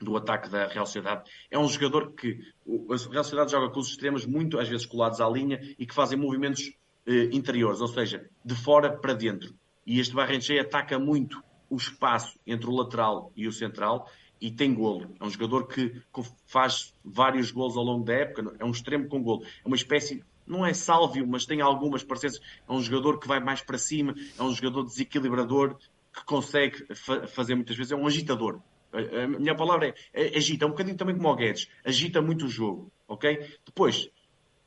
[0.00, 1.30] do ataque da Real Sociedade.
[1.50, 5.20] É um jogador que a Real Sociedade joga com os extremos muito às vezes colados
[5.20, 6.72] à linha e que fazem movimentos
[7.06, 9.54] eh, interiores, ou seja, de fora para dentro.
[9.86, 14.08] E este Barrencheia ataca muito o espaço entre o lateral e o central
[14.40, 15.14] e tem golo.
[15.20, 16.00] É um jogador que
[16.46, 19.44] faz vários golos ao longo da época, é um extremo com golo.
[19.44, 22.40] É uma espécie, não é sálvio, mas tem algumas parecenças.
[22.68, 25.76] É um jogador que vai mais para cima, é um jogador desequilibrador,
[26.12, 28.60] que consegue fa fazer muitas vezes, é um agitador.
[28.92, 32.46] A, minha palavra é, é, agita, é um bocadinho também como o Guedes, agita muito
[32.46, 33.46] o jogo, ok?
[33.64, 34.10] Depois,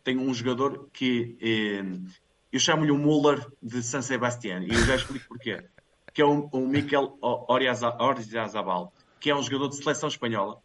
[0.04, 1.84] tem um jogador que eh,
[2.52, 5.64] eu chamo-lhe o Muller de San Sebastián, e eu já explico porquê.
[6.14, 10.62] Que é o, o Miquel Oriazabal que é um jogador de seleção espanhola,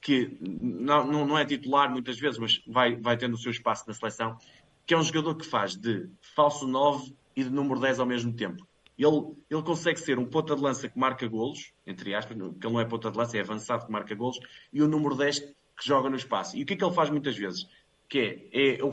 [0.00, 3.82] que não, não, não é titular muitas vezes, mas vai, vai tendo o seu espaço
[3.88, 4.38] na seleção,
[4.86, 8.32] que é um jogador que faz de falso 9 e de número 10 ao mesmo
[8.34, 8.64] tempo.
[8.96, 12.72] Ele, ele consegue ser um ponta de lança que marca golos, entre aspas, que ele
[12.72, 14.38] não é ponta de lança, é avançado que marca golos,
[14.72, 16.56] e o número 10 que joga no espaço.
[16.56, 17.66] E o que é que ele faz muitas vezes?
[18.08, 18.84] Que é, é, é, é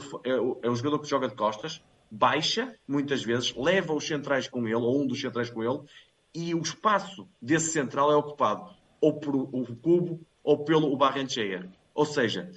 [0.42, 4.66] o, é o jogador que joga de costas, baixa, muitas vezes, leva os centrais com
[4.66, 5.80] ele, ou um dos centrais com ele,
[6.34, 11.70] e o espaço desse central é ocupado ou por o Cubo ou pelo Barrencheia.
[11.94, 12.52] Ou seja,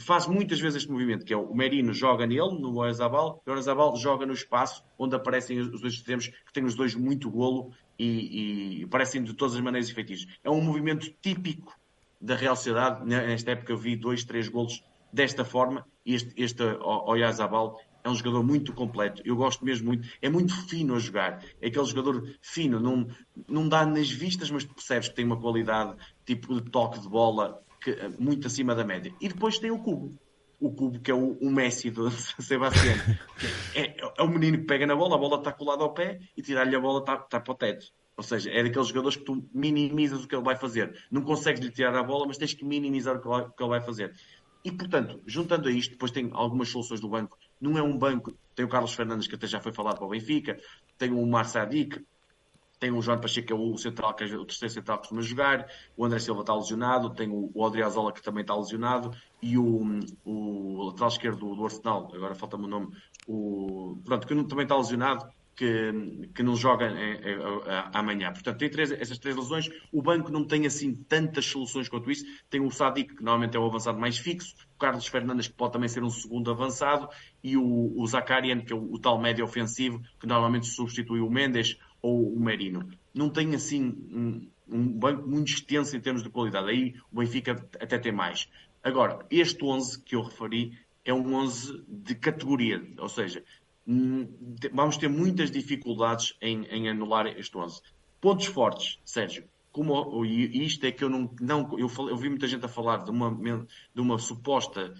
[0.00, 3.54] faz muitas vezes este movimento, que é o Merino joga nele, no Oezabal, e o
[3.54, 7.72] Oezabal joga no espaço onde aparecem os dois extremos, que têm os dois muito golo
[7.98, 10.26] e, e parecem de todas as maneiras efetivos.
[10.42, 11.76] É um movimento típico
[12.20, 13.04] da Real Sociedade.
[13.06, 14.82] Nesta época eu vi dois, três golos
[15.12, 15.86] desta forma.
[16.04, 19.22] Este, este Oyarzabal é um jogador muito completo.
[19.24, 20.08] Eu gosto mesmo muito.
[20.20, 21.44] É muito fino a jogar.
[21.60, 22.80] É aquele jogador fino.
[22.80, 23.06] Não,
[23.48, 27.62] não dá nas vistas, mas percebes que tem uma qualidade tipo de toque de bola
[27.80, 29.12] que, muito acima da média.
[29.20, 30.10] E depois tem o Cubo.
[30.60, 32.94] O Cubo, que é o, o Messi do Sebastião.
[33.74, 36.42] É, é o menino que pega na bola, a bola está colada ao pé e
[36.42, 37.86] tirar-lhe a bola está, está para o teto.
[38.16, 40.92] Ou seja, é daqueles jogadores que tu minimizas o que ele vai fazer.
[41.08, 44.12] Não consegues lhe tirar a bola, mas tens que minimizar o que ele vai fazer.
[44.64, 47.38] E, portanto, juntando a isto, depois tem algumas soluções do banco.
[47.60, 50.10] Não é um banco, tem o Carlos Fernandes, que até já foi falado para o
[50.10, 50.58] Benfica,
[50.96, 52.04] tem o Mar Sadiq,
[52.78, 55.22] tem o João Pacheco, que é o central, que é o terceiro central que costuma
[55.22, 55.66] jogar,
[55.96, 59.10] o André Silva está lesionado, tem o, o Adriazola, que também está lesionado,
[59.42, 62.94] e o, o lateral esquerdo do, do Arsenal, agora falta-me o nome,
[63.26, 68.32] o, pronto, que também está lesionado, que, que não joga é, é, é, amanhã.
[68.32, 69.68] Portanto, tem três, essas três lesões.
[69.92, 72.24] O banco não tem assim tantas soluções quanto isso.
[72.48, 75.72] Tem o Sadik, que normalmente é o avançado mais fixo, o Carlos Fernandes, que pode
[75.72, 77.08] também ser um segundo avançado,
[77.42, 81.28] e o, o Zakarian, que é o, o, tal médio ofensivo, que normalmente substitui o
[81.28, 82.88] Mendes ou o Merino.
[83.12, 86.70] Não tem assim um, um banco muito extenso em termos de qualidade.
[86.70, 88.48] Aí o Benfica até tem mais.
[88.80, 93.42] Agora, este 11 que eu referi é um 11 de categoria, ou seja,
[94.72, 97.80] vamos ter muitas dificuldades em, em anular este 11.
[98.20, 99.44] Pontos fortes, Sérgio.
[99.72, 101.30] Como, e isto é que eu não.
[101.40, 103.30] não eu, falei, eu vi muita gente a falar de uma,
[103.94, 104.92] de uma suposta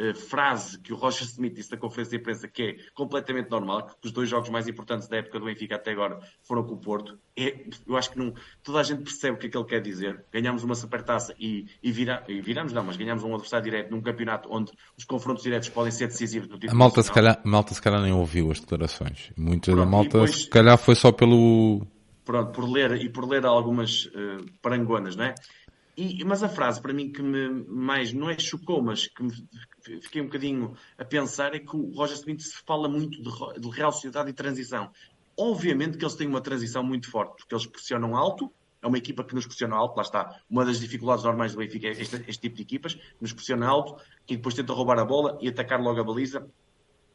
[0.00, 3.86] uh, frase que o Roger Smith disse na conferência de imprensa, que é completamente normal,
[4.00, 6.78] que os dois jogos mais importantes da época do Benfica até agora foram com o
[6.78, 7.18] Porto.
[7.36, 8.32] É, eu acho que não,
[8.62, 10.24] toda a gente percebe o que é que ele quer dizer.
[10.32, 14.00] Ganhamos uma supertaça e, e, vira, e viramos, não, mas ganhamos um adversário direto num
[14.00, 16.72] campeonato onde os confrontos diretos podem ser decisivos no título.
[16.72, 19.32] A malta se, calhar, malta se calhar nem ouviu as declarações.
[19.36, 21.86] Muita da malta depois, se calhar foi só pelo.
[22.24, 25.34] Pronto, por ler e por ler algumas uh, parangonas, não é?
[25.96, 29.32] E, mas a frase para mim que me mais não é chocou, mas que me,
[30.02, 33.68] fiquei um bocadinho a pensar é que o Roger Smith se fala muito de, de
[33.70, 34.90] real sociedade e transição.
[35.38, 39.24] Obviamente que eles têm uma transição muito forte, porque eles pressionam alto, é uma equipa
[39.24, 40.40] que nos pressiona alto, lá está.
[40.50, 43.96] Uma das dificuldades normais do Benfica é este, este tipo de equipas, nos pressiona alto
[44.28, 46.46] e depois tenta roubar a bola e atacar logo a baliza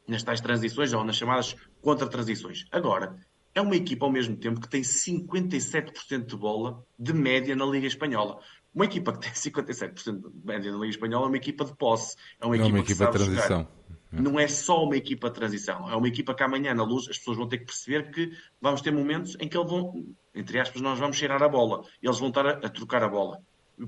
[0.07, 2.65] nas tais transições ou nas chamadas contra-transições.
[2.71, 3.15] Agora,
[3.53, 7.87] é uma equipa ao mesmo tempo que tem 57% de bola de média na Liga
[7.87, 8.39] Espanhola.
[8.73, 12.15] Uma equipa que tem 57% de média na Liga Espanhola é uma equipa de posse.
[12.39, 13.59] É uma, é equipa, uma equipa de transição.
[13.59, 13.81] Jogar.
[14.11, 15.89] Não é só uma equipa de transição.
[15.89, 18.31] É uma equipa que amanhã, na luz, as pessoas vão ter que perceber que
[18.61, 20.05] vamos ter momentos em que eles vão,
[20.35, 21.83] entre aspas, nós vamos cheirar a bola.
[22.01, 23.41] E eles vão estar a, a trocar a bola.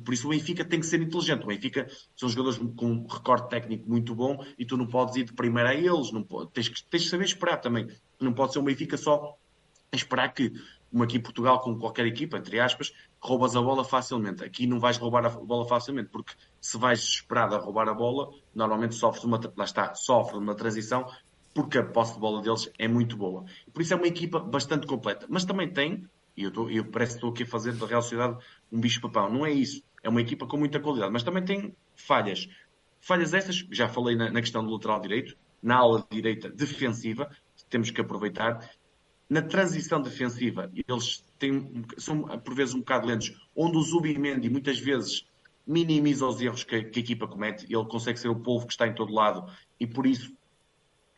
[0.03, 1.43] Por isso o Benfica tem que ser inteligente.
[1.43, 5.25] O Benfica são jogadores com um recorde técnico muito bom e tu não podes ir
[5.25, 6.11] de primeira a eles.
[6.11, 7.87] Não pode, tens, que, tens que saber esperar também.
[8.19, 9.37] Não pode ser um Benfica só
[9.91, 10.53] esperar que
[10.93, 14.43] como aqui em Portugal, com qualquer equipa, entre aspas, roubas a bola facilmente.
[14.43, 18.29] Aqui não vais roubar a bola facilmente, porque se vais esperado a roubar a bola,
[18.53, 21.07] normalmente sofres uma, lá está, sofre uma transição,
[21.51, 23.43] porque a posse de bola deles é muito boa.
[23.73, 25.25] Por isso é uma equipa bastante completa.
[25.27, 28.03] Mas também tem, e eu, tô, eu parece que estou aqui a fazer da Real
[28.03, 28.37] Sociedade
[28.71, 29.83] um bicho-papão, não é isso.
[30.03, 32.47] É uma equipa com muita qualidade, mas também tem falhas.
[33.01, 37.31] Falhas essas, já falei na, na questão do lateral direito, na ala direita defensiva,
[37.67, 38.69] temos que aproveitar
[39.33, 44.77] na transição defensiva, eles têm, são por vezes um bocado lentos, onde o Zubimendi muitas
[44.77, 45.27] vezes
[45.65, 48.85] minimiza os erros que, que, a equipa comete, ele consegue ser o polvo que está
[48.85, 50.31] em todo lado e por isso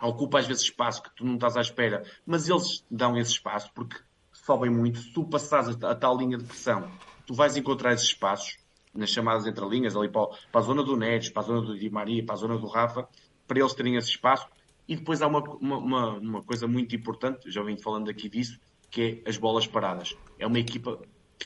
[0.01, 3.69] ocupa às vezes espaço que tu não estás à espera, mas eles dão esse espaço
[3.75, 3.97] porque
[4.31, 4.99] sobem muito.
[4.99, 6.89] Se tu passares a, a tal linha de pressão,
[7.27, 8.57] tu vais encontrar esses espaços
[8.93, 11.89] nas chamadas entrelinhas, ali para, para a zona do Neres, para a zona do Di
[11.89, 13.09] Maria, para a zona do Rafa,
[13.45, 14.47] para eles terem esse espaço
[14.87, 19.21] e depois há uma, uma, uma, coisa muito importante, já vim falando aqui disso, que
[19.25, 20.15] é as bolas paradas.
[20.37, 20.99] É uma equipa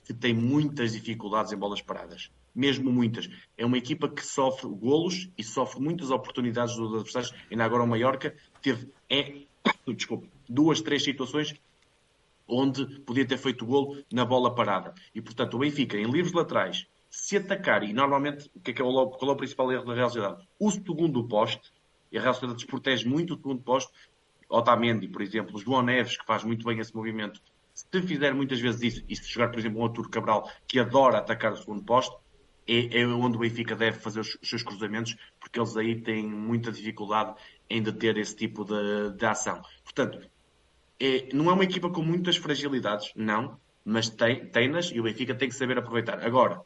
[0.06, 2.30] que tem muitas dificuldades em bolas paradas.
[2.54, 3.30] Mesmo muitas.
[3.58, 7.34] É uma equipa que sofre golos e sofre muitas oportunidades dos adversários.
[7.49, 9.43] Ainda agora o Mallorca teve é,
[9.95, 11.56] desculpa, duas, três situações
[12.49, 14.93] onde podia ter feito golo na bola parada.
[15.13, 18.82] E, portanto, o Benfica, em livros laterais, se atacar, e normalmente, o que é, que
[18.82, 20.47] é o, é o principal erro da Real Sociedade?
[20.60, 21.71] O segundo poste,
[22.12, 23.91] e a Real Sociedade desprotege muito o segundo posto.
[24.50, 27.39] Otamendi, por exemplo, João Neves, que faz muito bem esse movimento,
[27.74, 31.19] se fizer muitas vezes isso, e se jogar, por exemplo, um Arturo Cabral, que adora
[31.19, 32.17] atacar o segundo posto,
[32.67, 36.28] é, é, onde o Benfica deve fazer os, os, seus cruzamentos, porque eles aí têm
[36.28, 37.36] muita dificuldade
[37.69, 39.62] em deter esse tipo de, de ação.
[39.84, 40.19] Portanto,
[41.00, 45.34] é, não é uma equipa com muitas fragilidades, não, mas tem, tem-nas e o Benfica
[45.34, 46.24] tem que saber aproveitar.
[46.24, 46.62] Agora,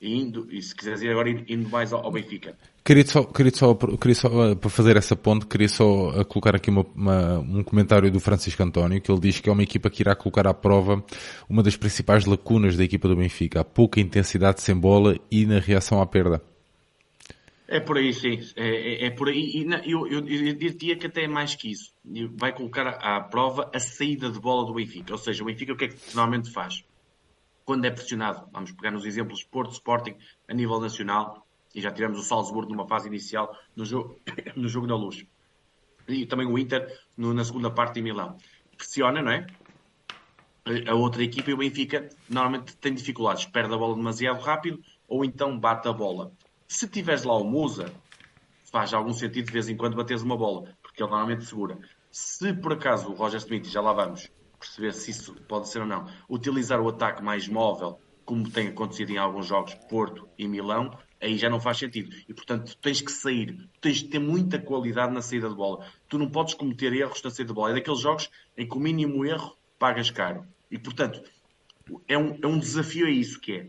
[0.00, 2.56] indo, e se quiseres ir agora indo mais ao, ao Benfica.
[2.84, 6.54] Queria só, queria só, queria só, eh, para fazer essa ponte, queria só eh, colocar
[6.54, 9.90] aqui uma, uma, um comentário do Francisco António, que ele diz que é uma equipa
[9.90, 11.04] que irá colocar à prova
[11.48, 15.58] uma das principais lacunas da equipa do Benfica, a pouca intensidade sem bola e na
[15.58, 16.40] reação à perda.
[17.68, 18.38] É por aí, sim.
[18.54, 19.50] É, é, é por aí.
[19.56, 21.92] E eu, eu, eu, diria que até é mais que isso.
[22.36, 25.12] Vai colocar à, à prova a saída de bola do Benfica.
[25.12, 26.84] Ou seja, o Benfica o que é que normalmente faz?
[27.66, 30.16] Quando é pressionado, vamos pegar nos exemplos Porto Sporting
[30.48, 34.20] a nível nacional, e já tivemos o Salzburgo numa fase inicial no jogo,
[34.54, 35.26] no jogo da luz.
[36.06, 38.36] E também o Inter no, na segunda parte em Milão.
[38.76, 39.46] Pressiona, não é?
[40.88, 45.24] A outra equipa e o Benfica normalmente tem dificuldades, perde a bola demasiado rápido ou
[45.24, 46.32] então bate a bola.
[46.68, 47.92] Se tiveres lá o Musa,
[48.70, 51.76] faz algum sentido de vez em quando bateres uma bola, porque ele normalmente segura.
[52.12, 55.86] Se por acaso o Roger Smith, já lá vamos perceber se isso pode ser ou
[55.86, 60.90] não, utilizar o ataque mais móvel, como tem acontecido em alguns jogos, Porto e Milão,
[61.20, 62.14] aí já não faz sentido.
[62.28, 65.86] E portanto, tens que sair, tens de ter muita qualidade na saída de bola.
[66.08, 67.70] Tu não podes cometer erros na saída de bola.
[67.70, 70.44] É daqueles jogos em que o mínimo erro pagas caro.
[70.70, 71.22] E portanto,
[72.08, 73.66] é um, é um desafio a isso que é.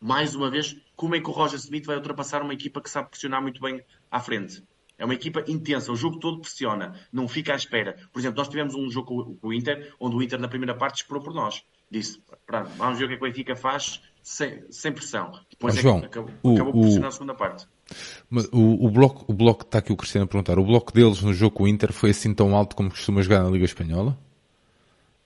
[0.00, 3.10] Mais uma vez, como é que o Roger Smith vai ultrapassar uma equipa que sabe
[3.10, 4.62] pressionar muito bem à frente?
[4.98, 7.96] É uma equipa intensa, o jogo todo pressiona, não fica à espera.
[8.12, 11.02] Por exemplo, nós tivemos um jogo com o Inter, onde o Inter na primeira parte
[11.02, 11.62] esperou por nós.
[11.90, 15.32] Disse, pronto, vamos ver o que é que o Benfica faz sem, sem pressão.
[15.48, 17.66] Depois João, é acabou, o, acabou por pressionar a segunda parte.
[18.52, 21.32] O, o, bloco, o bloco está aqui o Cristiano a perguntar, o bloco deles no
[21.32, 24.18] jogo com o Inter foi assim tão alto como costuma jogar na Liga Espanhola?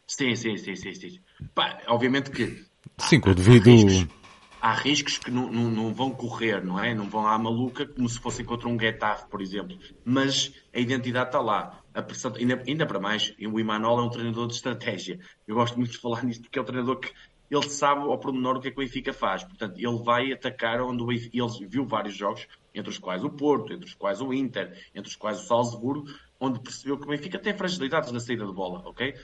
[0.06, 0.94] Sim, sim, sim, sim.
[0.94, 1.18] sim.
[1.54, 2.64] Pá, obviamente que...
[2.98, 3.70] Sim, o devido
[4.62, 6.94] há riscos que não, não, não, vão correr, não é?
[6.94, 9.76] Não vão à maluca como se fossem contra um Getafe, por exemplo.
[10.04, 11.82] Mas a identidade está lá.
[11.92, 15.18] A pressão, ainda, ainda para mais, o Imanol é um treinador de estratégia.
[15.48, 17.12] Eu gosto muito de falar nisto porque é um treinador que
[17.50, 19.42] ele sabe ao pormenor o que é que o Benfica faz.
[19.42, 23.30] Portanto, ele vai atacar onde o Benfica, ele viu vários jogos, entre os quais o
[23.30, 26.06] Porto, entre os quais o Inter, entre os quais o Salzburgo,
[26.40, 29.14] onde percebeu que o Benfica tem fragilidades na saída de bola, ok?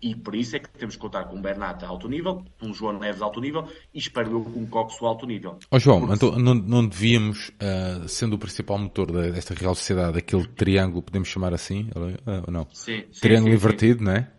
[0.00, 2.74] E por isso é que temos que contar com um Bernat a alto nível, um
[2.74, 5.58] João Neves a alto nível e espero eu com um Coxo a alto nível.
[5.70, 10.46] Oh, João, então não, não devíamos, uh, sendo o principal motor desta Real Sociedade, aquele
[10.46, 12.66] triângulo, podemos chamar assim, ou não?
[12.72, 14.04] Sim, sim Triângulo sim, invertido, sim.
[14.04, 14.30] não é?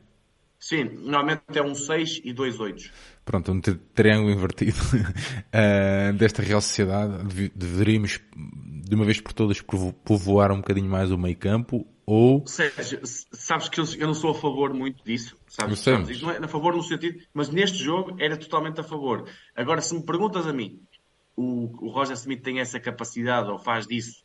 [0.59, 2.91] Sim, normalmente é um 6 e dois 8.
[3.23, 9.61] Pronto, um triângulo invertido uh, desta Real Sociedade, deveríamos de uma vez por todas
[10.03, 12.45] povoar um bocadinho mais o meio campo ou...
[12.45, 15.79] Sérgio, sabes que eu, eu, não sou a favor muito disso, sabes?
[15.79, 19.27] sabes isto não é a favor no sentido, mas neste jogo era totalmente a favor.
[19.55, 20.79] Agora, se me perguntas a mim,
[21.35, 24.23] o, o Roger Smith tem essa capacidade ou faz disso,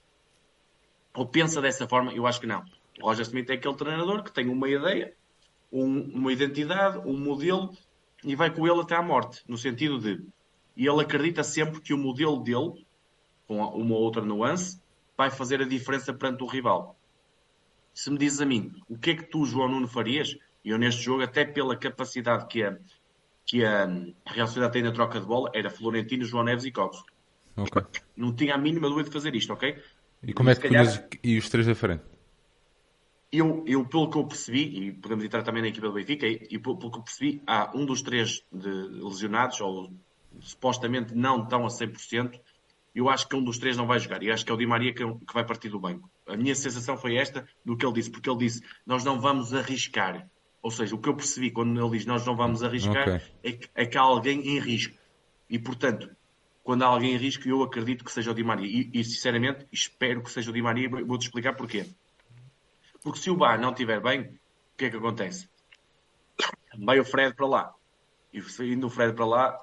[1.14, 2.62] ou pensa dessa forma, eu acho que não.
[3.00, 5.14] O Roger Smith é aquele treinador que tem uma ideia,
[5.72, 7.74] um, uma identidade, um modelo
[8.22, 10.22] e vai com ele até à morte, no sentido de
[10.76, 12.86] e ele acredita sempre que o modelo dele,
[13.46, 14.80] com uma ou outra nuance,
[15.16, 16.96] vai fazer a diferença perante o rival
[18.00, 20.34] se me dizes a mim o que é que tu, João Nuno, farias,
[20.64, 22.78] eu neste jogo, até pela capacidade que a,
[23.44, 23.86] que a
[24.26, 27.02] Real Sociedade tem na troca de bola, era Florentino, João Neves e Cox.
[27.58, 27.82] Okay.
[28.16, 29.76] Não tinha a mínima dúvida de fazer isto, ok?
[30.22, 32.02] E como e, é que calhar, e os três da frente?
[33.30, 36.58] Eu, eu, pelo que eu percebi, e podemos entrar também na equipa do Benfica, e
[36.58, 39.92] pelo, pelo que eu percebi, há um dos três de lesionados, ou
[40.40, 42.40] supostamente não estão a 100%,
[42.94, 44.22] eu acho que um dos três não vai jogar.
[44.22, 46.10] E acho que é o Di Maria que, que vai partir do banco.
[46.30, 49.52] A minha sensação foi esta do que ele disse, porque ele disse: Nós não vamos
[49.52, 50.28] arriscar.
[50.62, 53.20] Ou seja, o que eu percebi quando ele diz nós não vamos arriscar okay.
[53.42, 54.94] é, que, é que há alguém em risco.
[55.48, 56.10] E portanto,
[56.62, 58.66] quando há alguém em risco, eu acredito que seja o Di Maria.
[58.66, 60.88] E, e sinceramente, espero que seja o Di Maria.
[60.88, 61.86] Vou-te explicar porquê.
[63.02, 65.48] Porque se o Bar não estiver bem, o que é que acontece?
[66.78, 67.74] Vai o Fred para lá.
[68.32, 69.58] E saindo o Fred para lá,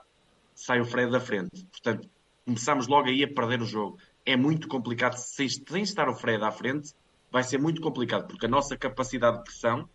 [0.55, 1.63] sai o Fred da frente.
[1.71, 2.09] Portanto,
[2.43, 3.99] começamos logo aí a perder o jogo.
[4.27, 6.93] É muito complicado, sem, sem estar o Fred à frente,
[7.31, 9.87] vai ser muito complicado, porque a nossa capacidade de pressão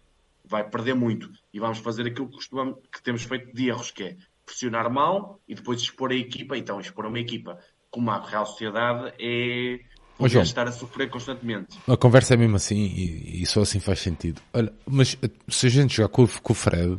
[0.45, 1.31] vai perder muito.
[1.53, 5.39] E vamos fazer aquilo que, costumamos, que temos feito de erros, que é pressionar mal
[5.47, 6.57] e depois expor a equipa.
[6.57, 7.59] Então, expor uma equipa
[7.91, 9.81] como a Real Sociedade é
[10.19, 11.79] oh, João, estar a sofrer constantemente.
[11.87, 14.41] A conversa é mesmo assim e, e, só assim faz sentido.
[14.53, 15.17] Olha, mas
[15.49, 16.99] se a gente jogar com, com o Fred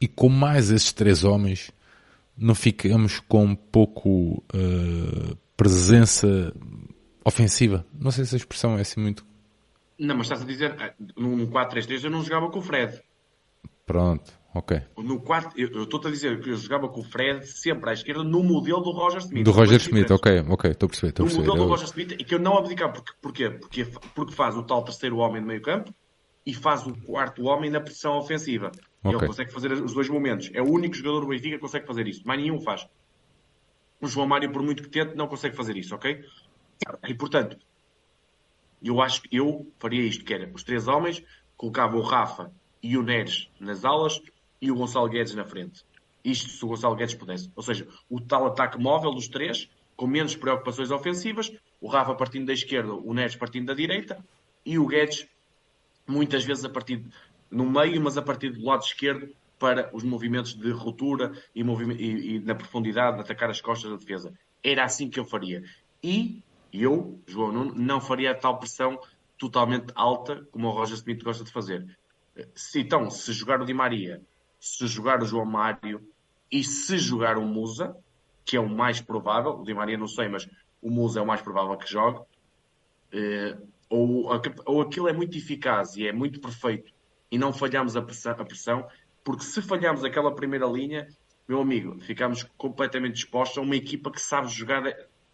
[0.00, 1.70] e com mais esses três homens,
[2.36, 6.52] não ficamos com pouco uh, presença
[7.24, 7.86] ofensiva.
[7.98, 9.24] Não sei se a expressão é assim muito.
[9.98, 13.00] Não, mas estás a dizer, eh, num 4-3-3 eu não jogava com o Fred.
[13.86, 14.82] Pronto, ok.
[14.98, 18.24] No quarto, eu estou-te a dizer que eu jogava com o Fred sempre à esquerda
[18.24, 19.44] no modelo do Roger Smith.
[19.44, 21.08] Do Roger Smith, ok, ok, estou a perceber.
[21.10, 21.48] Estou no a perceber.
[21.48, 21.66] modelo eu...
[21.66, 22.92] do Roger Smith e que eu não abdicava.
[22.92, 23.50] Porque, porquê?
[23.50, 25.94] Porque, porque faz o tal terceiro homem no meio campo
[26.46, 28.72] e faz o quarto homem na pressão ofensiva.
[29.02, 29.18] Okay.
[29.18, 30.50] Ele consegue fazer os dois momentos.
[30.54, 32.22] É o único jogador do Benfica que consegue fazer isso.
[32.26, 32.86] Mais nenhum faz.
[34.04, 36.22] O João Mário, por muito que tente, não consegue fazer isso, ok?
[37.08, 37.56] E portanto,
[38.82, 41.24] eu acho que eu faria isto, que era os três homens,
[41.56, 42.52] colocava o Rafa
[42.82, 44.20] e o Neres nas alas
[44.60, 45.82] e o Gonçalo Guedes na frente.
[46.22, 47.50] Isto se o Gonçalo Guedes pudesse.
[47.56, 51.50] Ou seja, o tal ataque móvel dos três, com menos preocupações ofensivas,
[51.80, 54.22] o Rafa partindo da esquerda, o Neres partindo da direita
[54.66, 55.26] e o Guedes
[56.06, 57.02] muitas vezes a partir
[57.50, 59.34] no meio, mas a partir do lado esquerdo
[59.64, 63.96] para os movimentos de ruptura e, e, e na profundidade de atacar as costas da
[63.96, 64.30] defesa.
[64.62, 65.64] Era assim que eu faria.
[66.02, 69.00] E eu, João Nuno, não faria tal pressão
[69.38, 71.96] totalmente alta como o Roger Smith gosta de fazer.
[72.54, 74.20] Se, então, se jogar o Di Maria,
[74.60, 76.06] se jogar o João Mário
[76.52, 77.96] e se jogar o Musa,
[78.44, 80.46] que é o mais provável, o Di Maria não sei, mas
[80.82, 82.20] o Musa é o mais provável que jogue,
[83.12, 83.56] eh,
[83.88, 84.28] ou,
[84.66, 86.92] ou aquilo é muito eficaz e é muito perfeito
[87.34, 88.86] e não falhamos a pressão, a pressão,
[89.24, 91.08] porque se falhamos aquela primeira linha,
[91.48, 94.84] meu amigo, ficamos completamente expostos a uma equipa que sabe jogar,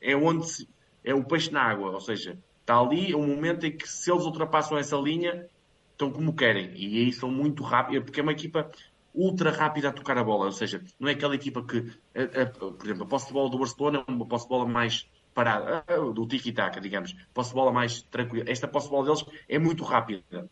[0.00, 0.68] é onde se,
[1.04, 4.24] é o peixe na água, ou seja, está ali um momento em que se eles
[4.24, 5.46] ultrapassam essa linha,
[5.92, 8.70] estão como querem, e aí são muito rápidos, porque é uma equipa
[9.14, 12.46] ultra rápida a tocar a bola, ou seja, não é aquela equipa que, a, a,
[12.46, 15.84] por exemplo, a posse de bola do Barcelona é uma posse de bola mais parada,
[16.12, 17.14] do tiki-taka, digamos.
[17.32, 18.44] Posse de bola mais tranquila.
[18.48, 20.48] Esta posse de bola deles é muito rápida.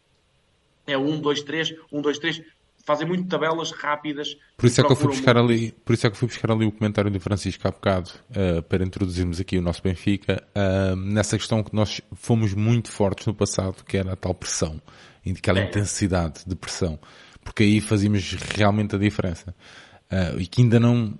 [0.86, 2.42] É 1, 2, 3, 1, 2, 3.
[2.88, 4.34] Fazem muito tabelas rápidas.
[4.56, 5.52] Por isso é que eu fui buscar muito...
[5.52, 8.62] ali, por isso é que fui buscar ali o comentário do Francisco há bocado, uh,
[8.62, 13.34] para introduzirmos aqui o nosso Benfica, uh, nessa questão que nós fomos muito fortes no
[13.34, 14.80] passado, que era a tal pressão,
[15.36, 15.68] aquela é.
[15.68, 16.98] intensidade de pressão,
[17.44, 19.54] porque aí fazíamos realmente a diferença.
[20.10, 21.12] Uh, e que ainda não,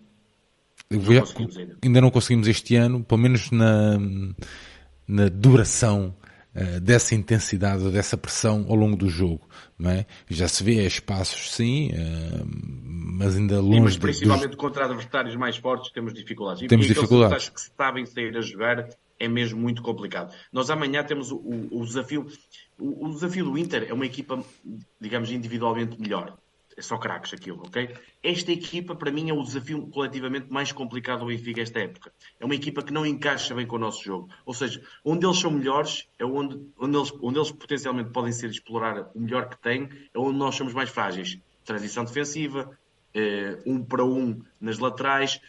[0.91, 1.77] não ainda.
[1.85, 2.01] ainda.
[2.01, 3.99] não conseguimos este ano, pelo menos na,
[5.07, 6.15] na duração
[6.81, 9.49] dessa intensidade, dessa pressão ao longo do jogo,
[9.79, 10.07] não é?
[10.29, 12.47] Já se vê espaços, sim, uh,
[13.19, 13.77] mas ainda longe.
[13.77, 14.57] Sim, mas principalmente dos...
[14.57, 16.63] contra adversários mais fortes temos dificuldades.
[16.63, 17.49] E temos dificuldades.
[17.49, 18.89] que sabem sair a jogar
[19.21, 20.35] é mesmo muito complicado.
[20.53, 22.27] Nós amanhã temos o, o, o desafio,
[22.79, 24.43] o, o desafio do Inter é uma equipa,
[25.01, 26.37] digamos, individualmente melhor
[26.79, 27.93] é só craques aquilo, ok?
[28.23, 32.13] Esta equipa, para mim, é o desafio coletivamente mais complicado do Benfica esta época.
[32.39, 34.29] É uma equipa que não encaixa bem com o nosso jogo.
[34.47, 38.49] Ou seja, onde eles são melhores é onde, onde, eles, onde eles potencialmente podem ser
[38.49, 41.37] explorar o melhor que têm, é onde nós somos mais frágeis.
[41.65, 42.71] Transição defensiva,
[43.13, 45.41] eh, um para um nas laterais,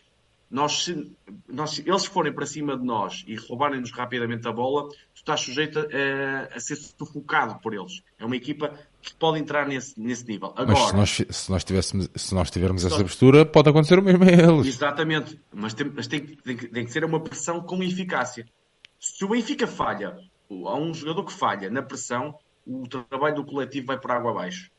[0.50, 1.16] nós, se,
[1.48, 5.42] nós, se eles forem para cima de nós e roubarem-nos rapidamente a bola, tu estás
[5.42, 8.02] sujeito a, a, ser sufocado por eles.
[8.18, 10.54] É uma equipa que pode entrar nesse, nesse nível.
[10.56, 14.02] Agora, mas se nós, se nós, tivéssemos, se nós tivermos essa postura, pode acontecer o
[14.02, 14.68] mesmo a eles.
[14.68, 18.46] Exatamente, mas, tem, mas tem, tem, tem, que ser uma pressão com eficácia.
[19.00, 20.18] Se o Benfica falha,
[20.50, 22.36] há um jogador que falha na pressão,
[22.66, 24.70] o trabalho do coletivo vai por água abaixo.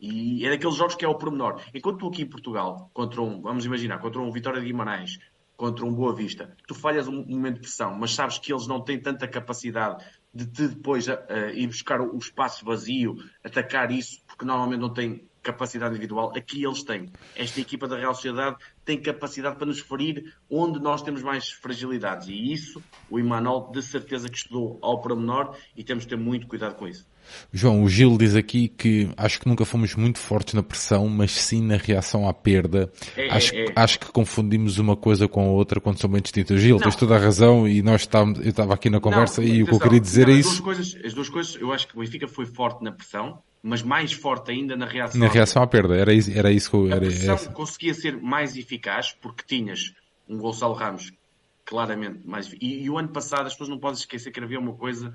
[0.00, 1.60] E é daqueles jogos que é o pormenor.
[1.74, 5.18] Enquanto tu aqui em Portugal, contra um, vamos imaginar, contra um Vitória de Guimarães,
[5.56, 8.80] contra um Boa Vista, tu falhas um momento de pressão, mas sabes que eles não
[8.80, 10.04] têm tanta capacidade
[10.36, 11.14] de te depois uh,
[11.54, 16.32] ir buscar o espaço vazio, atacar isso, porque normalmente não têm capacidade individual.
[16.36, 17.08] Aqui eles têm.
[17.36, 22.28] Esta equipa da Real Sociedade tem capacidade para nos ferir onde nós temos mais fragilidades.
[22.28, 26.48] E isso o Imanol de certeza que estudou ao pormenor e temos de ter muito
[26.48, 27.06] cuidado com isso.
[27.52, 31.32] João, o Gil diz aqui que acho que nunca fomos muito fortes na pressão, mas
[31.32, 32.90] sim na reação à perda.
[33.16, 33.72] É, acho, é, é.
[33.74, 36.60] acho que confundimos uma coisa com a outra quando são bem distintas.
[36.60, 36.82] Gil, não.
[36.82, 39.66] tens toda a razão e nós estávamos, eu estava aqui na conversa não, e o
[39.66, 40.62] que eu queria dizer não, é isso.
[40.62, 44.12] Coisas, as duas coisas, eu acho que o Benfica foi forte na pressão, mas mais
[44.12, 45.20] forte ainda na reação.
[45.20, 46.86] Na reação à perda, era isso, era isso que eu...
[46.86, 47.50] Era, a pressão essa.
[47.50, 49.92] conseguia ser mais eficaz porque tinhas
[50.28, 51.12] um Gonçalo Ramos
[51.64, 52.52] claramente mais...
[52.60, 55.12] E, e o ano passado as pessoas não podem esquecer que havia uma coisa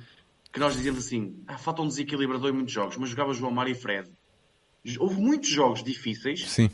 [0.52, 3.72] que nós dizíamos assim, ah, falta um desequilibrador em muitos jogos, mas jogava João Mário
[3.72, 4.12] e Fred.
[5.00, 6.70] Houve muitos jogos difíceis, Sim.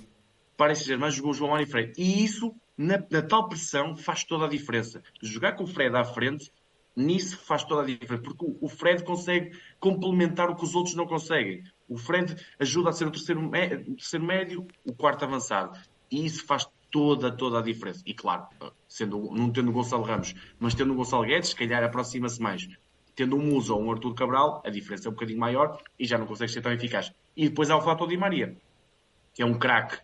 [0.56, 1.94] parece ser, mas jogou João Mário e Fred.
[1.98, 5.04] E isso, na, na, tal pressão, faz toda a diferença.
[5.22, 6.52] Jogar com o Fred à frente,
[6.96, 10.96] nisso faz toda a diferença, porque o, o Fred consegue complementar o que os outros
[10.96, 11.64] não conseguem.
[11.88, 15.78] O Fred ajuda a ser o terceiro, o terceiro médio, o quarto avançado.
[16.10, 18.02] E isso faz toda, toda a diferença.
[18.06, 18.48] E claro,
[18.88, 22.68] sendo, não tendo o Gonçalo Ramos, mas tendo o Gonçalo Guedes, se calhar aproxima-se mais
[23.18, 26.20] tendo um Musa ou um Artur Cabral, a diferença é um bocadinho maior e já
[26.20, 27.12] não consegue ser tão eficaz.
[27.36, 28.56] E depois há o fator Di Maria,
[29.34, 29.98] que é um craque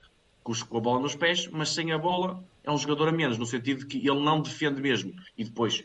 [0.44, 3.46] com a bola nos pés, mas sem a bola é um jogador a menos, no
[3.46, 5.14] sentido de que ele não defende mesmo.
[5.38, 5.84] E depois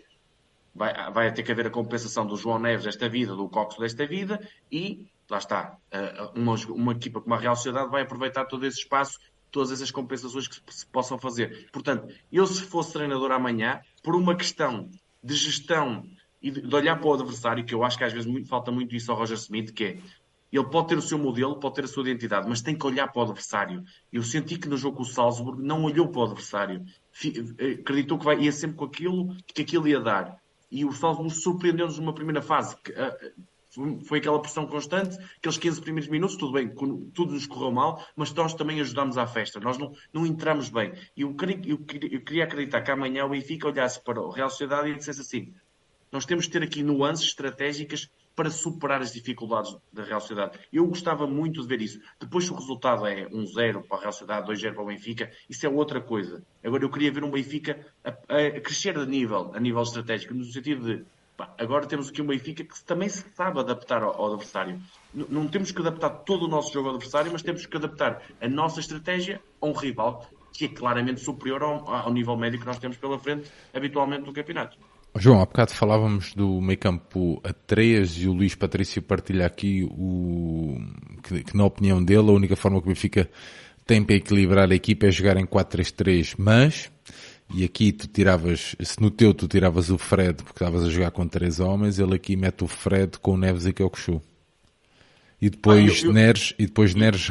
[0.75, 4.07] vai, vai ter que haver a compensação do João Neves desta vida, do Cox desta
[4.07, 4.41] vida,
[4.73, 5.77] e lá está,
[6.35, 9.19] uma, uma equipa como a Real Sociedade vai aproveitar todo esse espaço,
[9.51, 11.69] todas essas compensações que se possam fazer.
[11.71, 14.89] Portanto, eu se fosse treinador amanhã, por uma questão
[15.23, 16.05] de gestão
[16.41, 18.95] e de, olhar para o adversário, que eu acho que às vezes muito, falta muito
[18.95, 19.99] isso ao Roger Smith, que é
[20.51, 23.07] ele pode ter o seu modelo, pode ter a sua identidade, mas tem que olhar
[23.09, 23.85] para o adversário.
[24.11, 26.85] Eu senti que no jogo com o Salzburg não olhou para o adversário.
[27.59, 30.41] Eh, acreditou que vai, ia sempre com aquilo que aquilo ia dar.
[30.71, 32.75] E o Salzburg surpreendeu-nos numa primeira fase.
[32.83, 36.69] Que, uh, foi aquela pressão constante, aqueles 15 primeiros minutos, tudo bem,
[37.13, 40.93] tudo nos correu mal, mas nós também ajudámos à festa, nós não, não entramos bem.
[41.17, 41.79] E eu, eu,
[42.11, 45.55] eu, queria acreditar que amanhã o Benfica olhasse para o Real Sociedade e dissesse assim:
[46.11, 50.61] nós temos que ter aqui nuances estratégicas para superar as dificuldades da Real Sociedade.
[50.73, 52.01] Eu gostava muito de ver isso.
[52.21, 55.67] Depois, se o resultado é 1-0 para a Real Sociedade, 2-0 para o Benfica, isso
[55.67, 56.41] é outra coisa.
[56.63, 60.45] Agora, eu queria ver um Benfica a, a crescer de nível, a nível estratégico, no
[60.45, 61.05] sentido de
[61.37, 64.81] pá, agora temos aqui um Benfica que também se sabe adaptar ao, ao adversário.
[65.13, 68.23] N não temos que adaptar todo o nosso jogo ao adversário, mas temos que adaptar
[68.41, 72.67] a nossa estratégia a um rival que é claramente superior ao, ao nível médio que
[72.67, 74.79] nós temos pela frente habitualmente no campeonato.
[75.19, 79.85] João, há bocado falávamos do meio campo a 3 e o Luís Patrício partilha aqui
[79.91, 80.79] o,
[81.23, 83.29] que, que, na opinião dele a única forma que o Benfica
[83.85, 86.91] tem para equilibrar a equipa é jogar em 4-3-3, mas,
[87.55, 91.11] e aqui tu tiravas, se no teu tu tiravas o Fred porque estavas a jogar
[91.11, 94.23] com três homens, ele aqui mete o Fred com o Neves e Kyokushu.
[95.41, 97.31] E depois ah, eu, Neres, e depois Neres,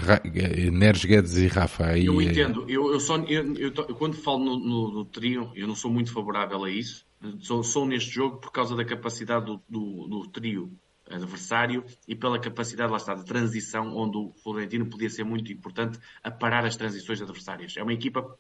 [0.72, 1.88] Neres Guedes e Rafa.
[1.88, 5.68] Aí, eu entendo, eu, eu, só, eu, eu, quando falo no, no, no trio, eu
[5.68, 7.06] não sou muito favorável a isso,
[7.42, 10.72] Sou neste jogo por causa da capacidade do, do, do, trio
[11.10, 15.98] adversário e pela capacidade, lá está, de transição, onde o Florentino podia ser muito importante
[16.24, 17.76] a parar as transições adversárias.
[17.76, 18.38] É uma equipa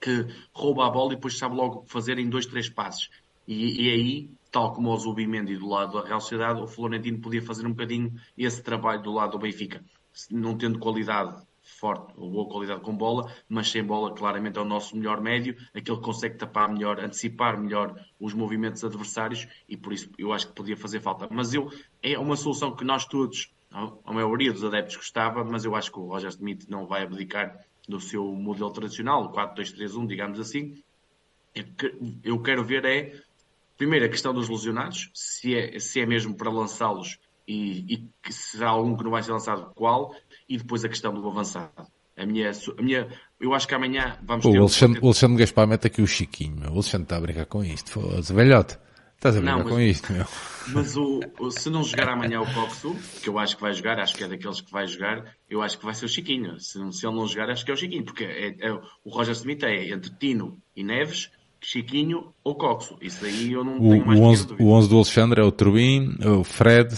[0.00, 3.08] que rouba a bola e depois sabe logo fazer em dois, três passes.
[3.46, 7.42] E, e aí, tal como o Zubimendi do lado da Real Sociedade, o Florentino podia
[7.42, 9.82] fazer um bocadinho esse trabalho do lado do Benfica.
[10.30, 14.64] Não tendo qualidade forte ou boa qualidade com bola, mas sem bola claramente é o
[14.64, 19.92] nosso melhor médio, aquele que consegue tapar melhor, antecipar melhor os movimentos adversários e por
[19.92, 21.28] isso eu acho que podia fazer falta.
[21.30, 21.70] Mas eu
[22.02, 25.98] é uma solução que nós todos, a maioria dos adeptos gostava, mas eu acho que
[25.98, 30.82] o Roger Smith não vai abdicar do seu modelo tradicional, o 4-2-3-1, digamos assim.
[32.22, 33.20] Eu quero ver é
[33.76, 37.18] primeiro a questão dos lesionados, se é, se é mesmo para lançá-los
[37.48, 40.14] e, e que será algum que não vai ser lançado, qual,
[40.50, 41.86] e depois a questão do avançado.
[42.16, 43.08] A minha, a minha,
[43.40, 44.58] eu acho que amanhã vamos ter.
[44.58, 45.04] O Alexandre, um...
[45.04, 46.70] o Alexandre Gaspar mete aqui o Chiquinho, meu.
[46.70, 47.92] O Alexandre está a brincar com isto.
[47.92, 48.76] Foda-se, velhote.
[49.16, 50.26] Estás a brincar não, mas, com isto, meu.
[50.68, 53.98] Mas o, o, se não jogar amanhã o Coxo, que eu acho que vai jogar,
[54.00, 56.58] acho que é daqueles que vai jogar, eu acho que vai ser o Chiquinho.
[56.58, 59.32] Se, se ele não jogar, acho que é o Chiquinho, porque é, é, o Roger
[59.32, 61.30] Smith é entre Tino e Neves,
[61.60, 62.98] Chiquinho ou Coxo.
[63.00, 65.52] Isso aí eu não o, tenho mais o 11, o 11 do Alexandre é o
[65.52, 66.94] Turbin, o Fred,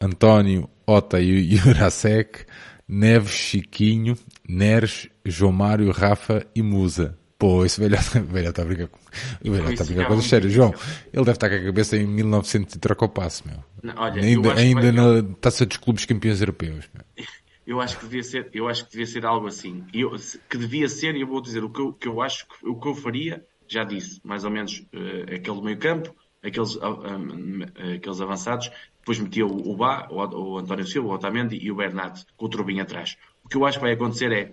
[0.00, 2.44] António, Ota e o Jurasek.
[2.88, 4.16] Neves, Chiquinho,
[4.48, 7.18] Neres, João Mário, Rafa e Musa.
[7.38, 8.98] Pô, esse velho, está a brincar com,
[9.42, 10.52] está a brincar com coisas sérias.
[10.52, 10.72] João,
[11.12, 13.58] ele deve estar com a cabeça em 1900 e troca o passo, meu.
[13.82, 15.22] Não, olha, ainda ainda vai...
[15.22, 17.04] na taça dos clubes campeões europeus, meu.
[17.66, 19.84] Eu acho que devia ser, eu acho que devia ser algo assim.
[19.92, 20.12] Eu,
[20.48, 22.86] que devia ser, e eu vou dizer o que eu, que eu acho, o que
[22.86, 28.20] eu faria, já disse, mais ou menos uh, aquele meio campo, aqueles, uh, uh, aqueles
[28.20, 32.24] avançados, depois metia o, o Bá, o, o, António Silva, o Otamendi e o Bernat
[32.36, 33.16] com o Trubin atrás.
[33.44, 34.52] O que eu acho que vai acontecer é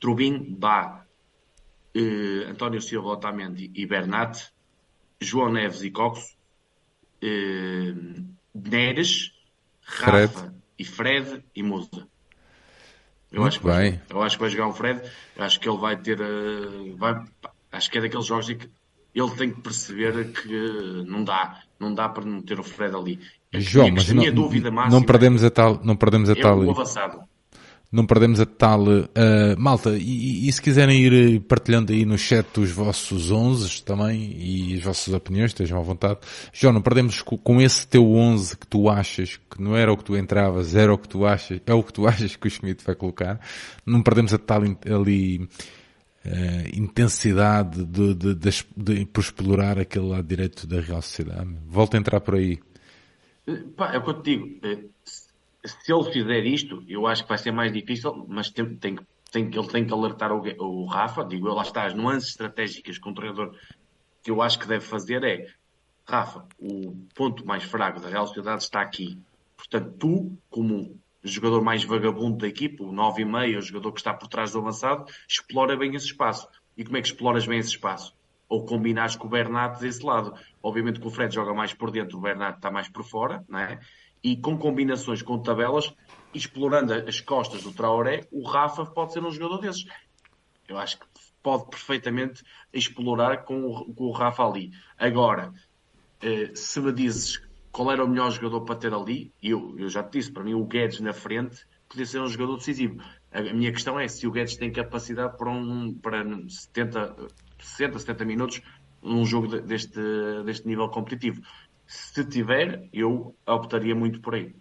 [0.00, 1.04] Trubin, Bá,
[1.94, 4.50] eh, António Silva, Otamendi e Bernat,
[5.20, 6.36] João Neves e Coxo,
[7.20, 7.94] eh,
[8.54, 9.32] Neres,
[9.82, 10.54] Rafa Fred.
[10.78, 12.08] e Fred e Musa.
[13.30, 13.92] Eu acho, que bem.
[13.92, 15.10] Vai, eu acho que vai jogar o Fred.
[15.38, 16.20] Acho que ele vai ter.
[16.20, 17.24] Uh, vai,
[17.72, 18.70] acho que é daqueles jogos em que
[19.14, 23.18] ele tem que perceber que não dá, não dá para não ter o Fred ali.
[23.54, 27.20] João, mas não, dúvida máxima não perdemos a tal, não perdemos a é tal, avançado.
[27.90, 29.06] não perdemos a tal, uh,
[29.58, 34.76] malta, e, e, se quiserem ir partilhando aí no chat os vossos 11 também e
[34.76, 36.20] as vossas opiniões, estejam à vontade.
[36.50, 39.98] João, não perdemos com, com esse teu 11 que tu achas que não era o
[39.98, 42.50] que tu entravas, era o que tu achas, é o que tu achas que o
[42.50, 43.38] Schmidt vai colocar.
[43.84, 45.46] Não perdemos a tal ali,
[46.26, 51.48] uh, intensidade de, de, de, de, por explorar aquele lado direito da Real Sociedade.
[51.66, 52.58] Volta a entrar por aí.
[53.76, 54.58] Pá, é o que eu te digo.
[54.62, 54.84] Eh,
[55.64, 58.98] se ele fizer isto, eu acho que vai ser mais difícil, mas tem, tem,
[59.30, 62.98] tem, ele tem que alertar o, o Rafa, digo eu, lá está, as nuances estratégicas
[62.98, 63.54] que um treinador
[64.22, 65.48] que eu acho que deve fazer é
[66.06, 69.18] Rafa, o ponto mais fraco da Real Sociedade está aqui.
[69.56, 74.28] Portanto, tu, como jogador mais vagabundo da equipe, o 9,5, o jogador que está por
[74.28, 76.48] trás do avançado, explora bem esse espaço.
[76.76, 78.14] E como é que exploras bem esse espaço?
[78.48, 80.34] Ou combinares com o Bernat desse lado.
[80.62, 83.58] Obviamente que o Fred joga mais por dentro, o Bernat está mais por fora, não
[83.58, 83.78] é?
[84.22, 85.92] e com combinações com tabelas,
[86.32, 89.84] explorando as costas do Traoré, o Rafa pode ser um jogador desses.
[90.68, 91.06] Eu acho que
[91.42, 94.70] pode perfeitamente explorar com o, com o Rafa ali.
[94.96, 95.52] Agora,
[96.20, 97.42] eh, se me dizes
[97.72, 100.54] qual era o melhor jogador para ter ali, eu, eu já te disse, para mim
[100.54, 103.02] o Guedes na frente podia ser um jogador decisivo.
[103.32, 107.16] A minha questão é se o Guedes tem capacidade para, um, para 70,
[107.58, 108.62] 60, 70 minutos
[109.02, 109.98] num jogo deste,
[110.44, 111.40] deste nível competitivo.
[111.86, 114.54] Se tiver, eu optaria muito por aí.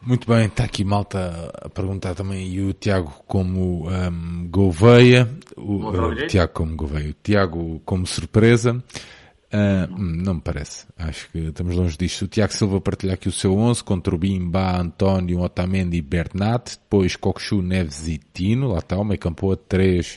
[0.00, 5.88] Muito bem, está aqui malta a perguntar também e o Tiago como um, Gouveia, o,
[5.88, 8.82] o Tiago como Gouveia, o Tiago como surpresa.
[9.52, 10.86] Uh, não me parece.
[10.96, 12.22] Acho que estamos longe disto.
[12.22, 16.76] O Tiago Silva partilha aqui o seu 11 com Turbin, Bá, António, Otamendi e Bernat.
[16.76, 18.68] Depois Coxu, Neves e Tino.
[18.68, 20.16] Lá está, o meio campo a 3,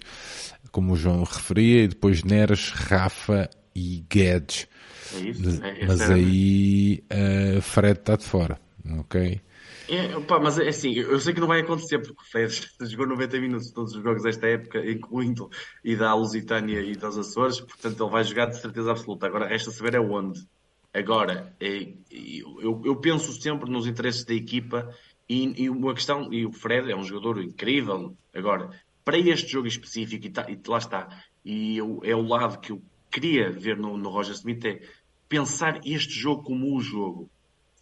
[0.72, 1.84] como o João referia.
[1.84, 4.68] E depois Neres, Rafa e Guedes.
[5.16, 5.64] É isso.
[5.64, 8.60] É, Mas é aí uh, Fred está de fora.
[9.00, 9.42] Ok?
[9.90, 12.54] É, mas é assim, eu sei que não vai acontecer porque o Fred
[12.90, 15.50] jogou 90 minutos todos os jogos desta época, incluindo
[15.84, 19.28] e da Lusitânia e das Açores, portanto ele vai jogar de certeza absoluta.
[19.28, 20.48] Agora resta saber é onde.
[20.94, 24.94] Agora, é, eu, eu, penso sempre nos interesses da equipa
[25.28, 28.16] e, e, uma questão, e o Fred é um jogador incrível.
[28.34, 28.70] Agora,
[29.04, 32.72] para este jogo específico, e, tá, e lá está, e eu, é o lado que
[32.72, 34.82] eu queria ver no, no Roger Smith, é
[35.28, 37.30] pensar este jogo como o jogo.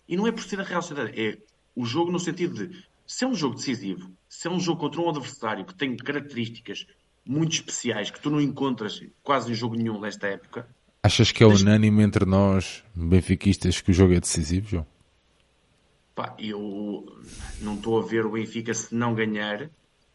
[0.07, 1.37] E não é por ser a Real Sociedade, é
[1.75, 5.01] o jogo no sentido de se é um jogo decisivo, se é um jogo contra
[5.01, 6.85] um adversário que tem características
[7.25, 10.67] muito especiais que tu não encontras quase em jogo nenhum nesta época.
[11.03, 14.85] Achas que é unânime entre nós, benfiquistas, que o jogo é decisivo, João?
[16.13, 17.19] Pá, eu
[17.61, 19.69] não estou a ver o Benfica se não ganhar,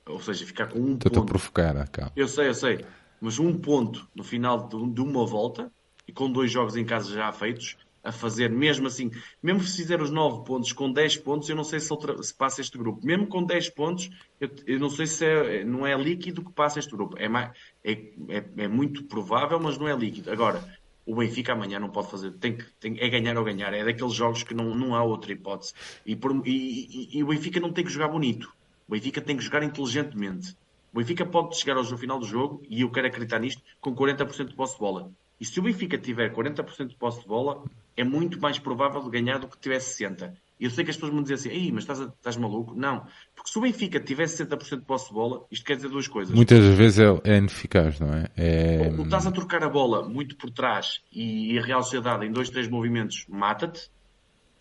[0.06, 1.22] ou seja, ficar com um Estou ponto.
[1.22, 2.12] a provocar, acá.
[2.14, 2.84] Eu sei, eu sei,
[3.20, 5.72] mas um ponto no final de uma volta
[6.06, 7.76] e com dois jogos em casa já feitos,
[8.06, 9.10] a fazer, mesmo assim,
[9.42, 12.32] mesmo se fizer os 9 pontos com 10 pontos, eu não sei se, outra, se
[12.32, 13.04] passa este grupo.
[13.04, 14.08] Mesmo com 10 pontos,
[14.40, 17.16] eu, eu não sei se é, não é líquido que passa este grupo.
[17.18, 17.50] É, mais,
[17.82, 17.92] é,
[18.28, 20.30] é, é, muito provável, mas não é líquido.
[20.30, 20.62] Agora,
[21.04, 23.74] o Benfica amanhã não pode fazer, tem que, tem, é ganhar ou ganhar.
[23.74, 25.74] É daqueles jogos que não, não há outra hipótese.
[26.04, 28.52] E, por, e, e, e o Benfica não tem que jogar bonito.
[28.88, 30.56] O Benfica tem que jogar inteligentemente.
[30.92, 34.46] O Benfica pode chegar ao final do jogo, e eu quero acreditar nisto, com 40%
[34.46, 35.10] de posse de bola.
[35.40, 37.62] E se o Benfica tiver 40% de posse de bola,
[37.96, 40.32] é muito mais provável de ganhar do que tivesse 60%.
[40.58, 42.74] E eu sei que as pessoas me dizem assim, mas estás, estás maluco?
[42.74, 43.06] Não.
[43.34, 46.34] Porque se o Benfica tivesse 60% de posse de bola, isto quer dizer duas coisas.
[46.34, 48.30] Muitas vezes é, é ineficaz, não é?
[48.36, 48.88] é...
[48.90, 52.32] Ou, ou estás a trocar a bola muito por trás e a Real Sociedade em
[52.32, 53.90] dois, três movimentos mata-te,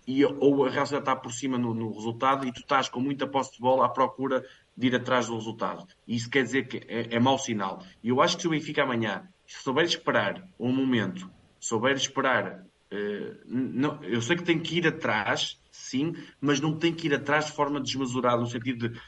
[0.07, 2.99] e, ou a Real Sociedade está por cima no, no, resultado e tu estás com
[2.99, 5.87] muita posse de bola à procura de ir atrás do resultado.
[6.05, 7.81] E isso quer dizer que é, é mau sinal.
[8.03, 11.29] E eu acho que se o Benfica amanhã, se souber esperar um momento,
[11.59, 16.93] souber esperar eh, não, eu sei que tem que ir atrás, sim, mas não tem
[16.93, 18.99] que ir atrás de forma desmesurada, no sentido de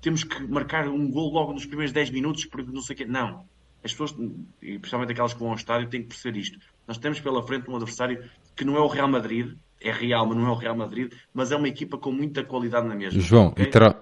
[0.00, 3.06] temos que marcar um gol logo nos primeiros 10 minutos, porque não sei o quê.
[3.06, 3.44] Não.
[3.82, 4.14] As pessoas,
[4.60, 6.58] e principalmente aquelas que vão ao estádio, têm que perceber isto.
[6.86, 8.22] Nós temos pela frente um adversário
[8.54, 11.50] que não é o Real Madrid, é real, mas não é o Real Madrid, mas
[11.50, 13.18] é uma equipa com muita qualidade na mesma.
[13.20, 13.66] João, okay?
[13.66, 13.94] terá,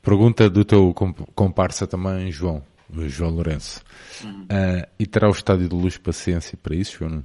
[0.00, 0.94] pergunta do teu
[1.34, 3.82] comparsa também, João, João Lourenço.
[4.24, 4.44] Uhum.
[4.44, 7.22] Uh, e terá o estádio de luz paciência para isso, João?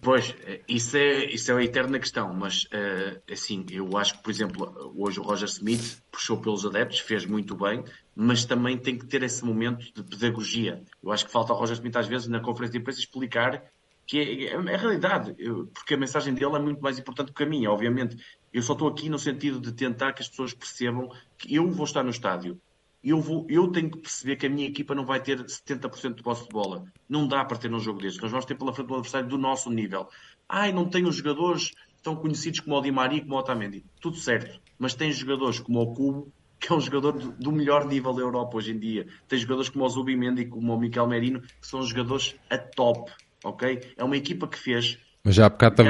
[0.00, 0.34] Pois,
[0.68, 4.92] isso é, isso é a eterna questão, mas uh, assim, eu acho que, por exemplo,
[4.96, 7.84] hoje o Roger Smith puxou pelos adeptos, fez muito bem,
[8.14, 10.82] mas também tem que ter esse momento de pedagogia.
[11.02, 13.62] Eu acho que falta ao Roger Smith, às vezes, na conferência de imprensa, explicar
[14.06, 15.34] que é, é, é a realidade,
[15.72, 18.16] porque a mensagem dele é muito mais importante que a minha, obviamente.
[18.52, 21.84] Eu só estou aqui no sentido de tentar que as pessoas percebam que eu vou
[21.84, 22.60] estar no estádio
[23.02, 26.22] eu, vou, eu tenho que perceber que a minha equipa não vai ter 70% de
[26.22, 26.84] posse de bola.
[27.08, 28.22] Não dá para ter num jogo destes.
[28.22, 30.08] Nós vamos ter pela frente um adversário do nosso nível.
[30.48, 31.72] Ai, não tenho jogadores
[32.02, 33.84] tão conhecidos como o Di Maria e como o Otamendi.
[34.00, 34.60] Tudo certo.
[34.78, 38.22] Mas tem jogadores como o Cubo, que é um jogador do, do melhor nível da
[38.22, 39.06] Europa hoje em dia.
[39.26, 43.10] Tem jogadores como o Zubimendi e como o Miquel Merino, que são jogadores a top.
[43.44, 43.94] Ok?
[43.96, 44.98] É uma equipa que fez.
[45.24, 45.82] Mas já há bocado,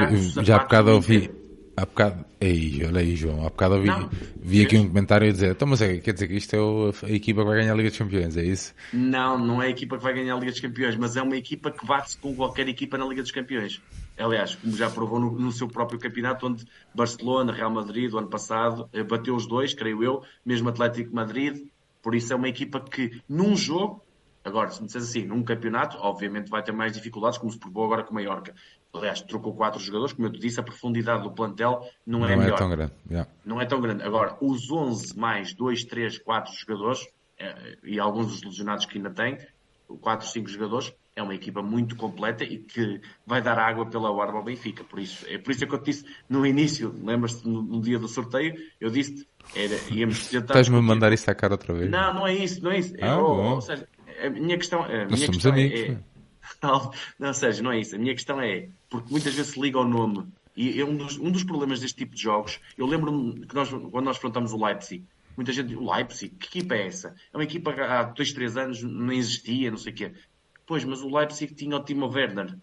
[0.43, 1.29] já há bocado ouvi,
[1.75, 3.89] Há bocado, ei, olha aí, João, há bocado vi,
[4.39, 7.11] vi aqui um comentário a dizer, então, mas é, quer dizer que isto é a
[7.11, 8.75] equipa que vai ganhar a Liga dos Campeões, é isso?
[8.93, 11.35] Não, não é a equipa que vai ganhar a Liga dos Campeões, mas é uma
[11.35, 13.81] equipa que bate-se com qualquer equipa na Liga dos Campeões.
[14.15, 16.63] Aliás, como já provou no, no, seu próprio campeonato, onde
[16.93, 21.65] Barcelona, Real Madrid, o ano passado, eh, bateu os dois, creio eu, mesmo Atlético Madrid,
[22.03, 24.03] por isso é uma equipa que, num jogo,
[24.43, 27.85] Agora, se me disseres assim, num campeonato, obviamente vai ter mais dificuldades, como se provou
[27.85, 28.53] agora com o Mallorca.
[28.93, 32.33] Aliás, trocou quatro jogadores, como eu te disse, a profundidade do plantel não, não é,
[32.33, 32.57] é melhor.
[32.57, 32.93] tão grande.
[33.09, 33.29] Yeah.
[33.43, 34.03] Não é tão grande.
[34.03, 37.07] Agora, os 11 mais 2, 3, 4 jogadores,
[37.39, 39.37] eh, e alguns dos lesionados que ainda têm,
[39.99, 44.37] 4, 5 jogadores, é uma equipa muito completa e que vai dar água pela barba
[44.37, 44.83] ao Benfica.
[44.83, 47.99] Por isso, é por isso que eu te disse no início, lembras-te no, no, dia
[47.99, 50.53] do sorteio, eu disse era, íamos tentar.
[50.53, 51.89] Estás-me a mandar isso à cara outra vez?
[51.89, 52.95] Não, não é isso, não é isso.
[52.97, 53.87] É, ah, ou, ou, seja,
[54.23, 55.79] a minha questão, a minha Nós somos questão é- amigos.
[55.81, 55.97] É,
[56.61, 57.95] não, não, Sérgio, não é isso.
[57.95, 61.17] A minha questão é, porque muitas vezes se liga ao nome, e é um dos,
[61.17, 64.63] um dos problemas deste tipo de jogos, eu lembro-me que nós, quando nós enfrentamos o
[64.63, 65.03] Leipzig,
[65.35, 67.15] muita gente, o Leipzig, que equipa é essa?
[67.33, 70.13] É uma equipa que há dois, três anos não existia, não sei o quê.
[70.67, 72.55] Pois, mas o Leipzig tinha o Timo Werner,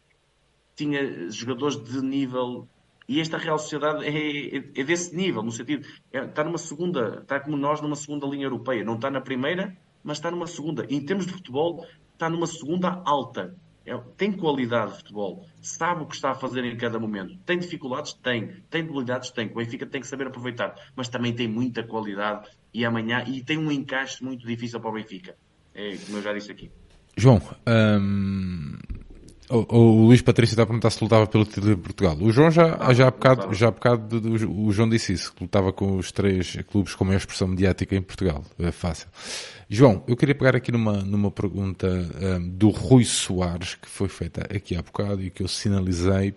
[0.76, 2.68] tinha jogadores de nível.
[3.08, 7.22] E esta Real Sociedade é, é, é desse nível, no sentido, é, está numa segunda,
[7.22, 10.86] está como nós numa segunda linha europeia, não está na primeira, mas está numa segunda.
[10.88, 13.52] E em termos de futebol, está numa segunda alta.
[13.86, 17.36] É, tem qualidade de futebol, sabe o que está a fazer em cada momento.
[17.46, 18.12] Tem dificuldades?
[18.12, 18.62] Tem.
[18.68, 19.30] Tem debilidades?
[19.30, 19.46] Tem.
[19.46, 23.58] O Benfica tem que saber aproveitar, mas também tem muita qualidade e amanhã e tem
[23.58, 25.34] um encaixe muito difícil para o Benfica.
[25.74, 26.70] É como eu já disse aqui.
[27.16, 28.78] João, um,
[29.50, 32.16] o, o, Luís Patrício está a perguntar se lutava pelo título de Portugal.
[32.20, 35.42] O João já, ah, já há bocado, já há bocado o João disse isso, que
[35.42, 38.44] lutava com os três clubes com maior expressão mediática em Portugal.
[38.58, 39.08] É fácil.
[39.68, 44.42] João, eu queria pegar aqui numa, numa pergunta um, do Rui Soares, que foi feita
[44.54, 46.34] aqui há bocado e que eu sinalizei,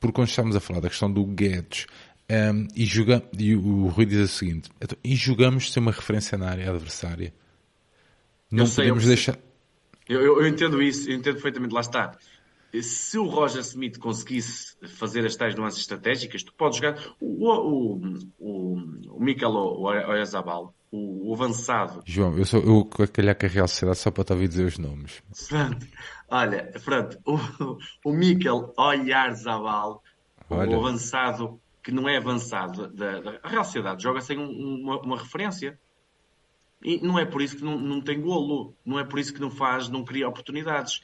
[0.00, 1.86] porque quando estamos a falar da questão do Guedes,
[2.30, 6.36] um, e, julga, e o Rui diz o seguinte, então, e jogamos sem uma referência
[6.36, 7.32] na área adversária?
[8.50, 9.38] Não eu podemos sei, deixar...
[10.08, 12.16] Eu, eu, eu, entendo isso, eu entendo perfeitamente, lá está.
[12.82, 16.98] Se o Roger Smith conseguisse fazer as tais nuances estratégicas, tu podes jogar.
[17.20, 18.00] O, o,
[18.38, 18.74] o,
[19.10, 22.02] o Mikel Oyazabal, o, o avançado.
[22.04, 24.78] João, eu sou eu calhar com a Real Sociedade só para te ouvir dizer os
[24.78, 25.22] nomes.
[25.48, 25.86] Pronto,
[26.28, 30.02] olha, pronto, o, o Mikel Oyarzabal,
[30.48, 35.00] o avançado que não é avançado da, da a Real Sociedade, joga sem um, uma,
[35.02, 35.78] uma referência.
[36.82, 39.40] E não é por isso que não, não tem golo, não é por isso que
[39.40, 41.00] não faz, não cria oportunidades.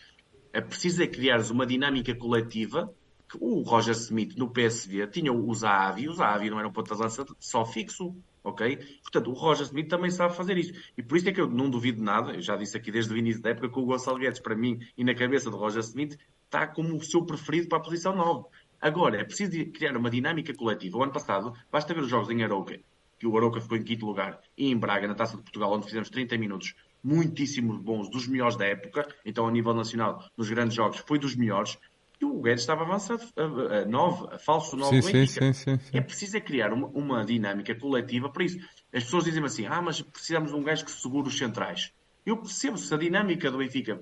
[0.53, 2.93] É preciso é criares uma dinâmica coletiva.
[3.29, 6.95] Que o Roger Smith no PSV tinha o Zahavi, o Zahavi não era um ponta
[6.95, 8.77] lança só fixo, ok?
[9.01, 10.75] Portanto, o Roger Smith também sabe fazer isso.
[10.99, 13.17] E por isso é que eu não duvido nada, eu já disse aqui desde o
[13.17, 16.19] início da época que o Gonçalo Guedes, para mim, e na cabeça do Roger Smith,
[16.45, 18.49] está como o seu preferido para a posição 9.
[18.79, 20.99] Agora, é preciso criar uma dinâmica coletiva.
[20.99, 22.79] O ano passado, basta ver os jogos em Arouca,
[23.19, 25.87] que o Arouca ficou em quinto lugar, e em Braga, na Taça de Portugal, onde
[25.87, 30.75] fizemos 30 minutos muitíssimos bons, dos melhores da época, então a nível nacional, nos grandes
[30.75, 31.79] jogos, foi dos melhores,
[32.21, 36.01] e o Guedes estava avançado a, a, nove, a falso 9 sim, sim, sim, É
[36.01, 38.59] preciso é criar uma, uma, dinâmica coletiva para isso.
[38.95, 41.93] As pessoas dizem assim, ah, mas precisamos de um gajo que segure os centrais.
[42.25, 44.01] Eu percebo se a dinâmica do Benfica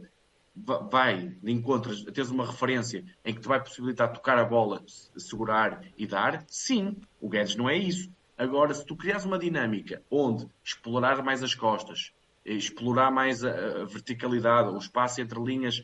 [0.55, 4.83] vai de encontros, tens uma referência em que te vai possibilitar tocar a bola,
[5.17, 8.11] segurar e dar, sim, o Guedes não é isso.
[8.37, 12.13] Agora, se tu crias uma dinâmica onde explorar mais as costas,
[12.55, 15.83] explorar mais a, a verticalidade, o espaço entre linhas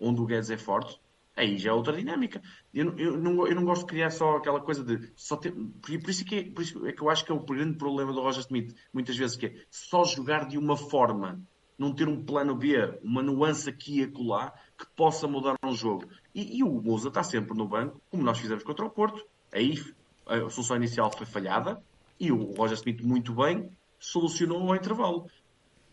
[0.00, 0.98] onde o Guedes é forte,
[1.36, 2.42] aí já é outra dinâmica.
[2.72, 5.52] Eu, eu, não, eu não gosto de criar só aquela coisa de só ter.
[5.52, 7.76] Por, isso é que é, por isso é que eu acho que é o grande
[7.76, 11.40] problema do Roger Smith, muitas vezes, que é só jogar de uma forma
[11.76, 16.06] não ter um plano B, uma nuance aqui e acolá que possa mudar um jogo.
[16.34, 19.24] E, e o Musa está sempre no banco, como nós fizemos contra o Porto.
[19.52, 19.82] Aí
[20.26, 21.82] a solução inicial foi falhada
[22.18, 25.28] e o Roger Smith, muito bem, solucionou ao intervalo.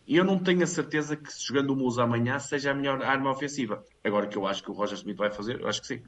[0.06, 3.30] E eu não tenho a certeza que jogando o Musa amanhã seja a melhor arma
[3.30, 3.84] ofensiva.
[4.04, 6.02] Agora que eu acho que o Roger Smith vai fazer, eu acho que sim.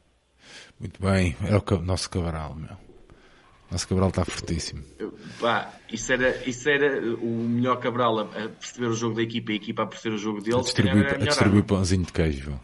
[0.78, 2.76] Muito bem, é o nosso Cabral, meu.
[3.70, 4.84] Nosso Cabral está fortíssimo.
[5.40, 9.54] Pá, isso era, isso era o melhor Cabral a, perceber o jogo da equipa e
[9.54, 10.58] a equipa a perceber o jogo dele.
[10.58, 12.60] A distribuir, a distribuir pãozinho de queijo, João.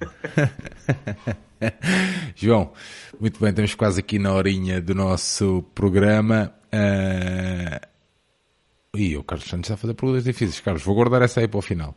[2.34, 2.72] João,
[3.20, 6.52] muito bem, estamos quase aqui na horinha do nosso programa.
[6.66, 7.97] Uh...
[8.96, 10.60] Ih, o Carlos Santos está a fazer perguntas difíceis.
[10.60, 11.94] Carlos, vou guardar essa aí para o final.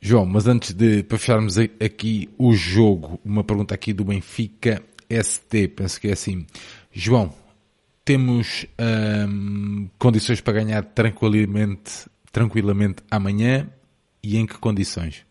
[0.00, 5.68] João, mas antes de, para fecharmos aqui o jogo, uma pergunta aqui do Benfica ST,
[5.68, 6.46] penso que é assim.
[6.92, 7.32] João,
[8.04, 8.66] temos
[9.28, 13.68] hum, condições para ganhar tranquilamente, tranquilamente amanhã
[14.22, 15.26] e em que condições?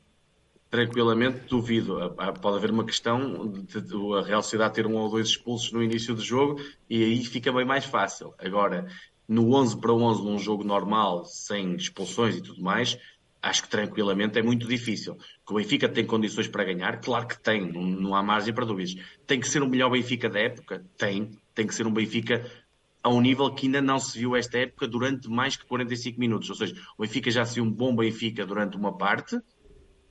[0.70, 1.98] Tranquilamente, duvido.
[2.42, 3.78] Pode haver uma questão de
[4.18, 7.66] a Real ter um ou dois expulsos no início do jogo e aí fica bem
[7.66, 8.34] mais fácil.
[8.40, 8.88] Agora,
[9.32, 12.98] no 11 para 11, num jogo normal, sem expulsões e tudo mais,
[13.42, 15.16] acho que tranquilamente é muito difícil.
[15.48, 17.00] Que o Benfica tem condições para ganhar?
[17.00, 18.94] Claro que tem, não, não há margem para dúvidas.
[19.26, 20.86] Tem que ser o melhor Benfica da época?
[20.98, 21.32] Tem.
[21.56, 22.46] Tem que ser um Benfica
[23.02, 26.50] a um nível que ainda não se viu esta época durante mais que 45 minutos.
[26.50, 29.40] Ou seja, o Benfica já se viu um bom Benfica durante uma parte.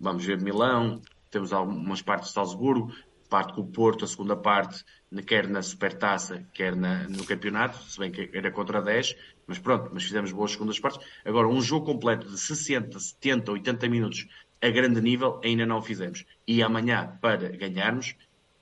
[0.00, 2.90] Vamos ver Milão, temos algumas partes de Salzburgo,
[3.30, 4.84] parte com o Porto, a segunda parte,
[5.26, 9.16] quer na Supertaça, quer na, no campeonato, se bem que era contra 10,
[9.46, 11.00] mas pronto, mas fizemos boas segundas partes.
[11.24, 14.26] Agora, um jogo completo de 60, 70, 80 minutos
[14.60, 16.24] a grande nível ainda não fizemos.
[16.46, 18.14] E amanhã, para ganharmos,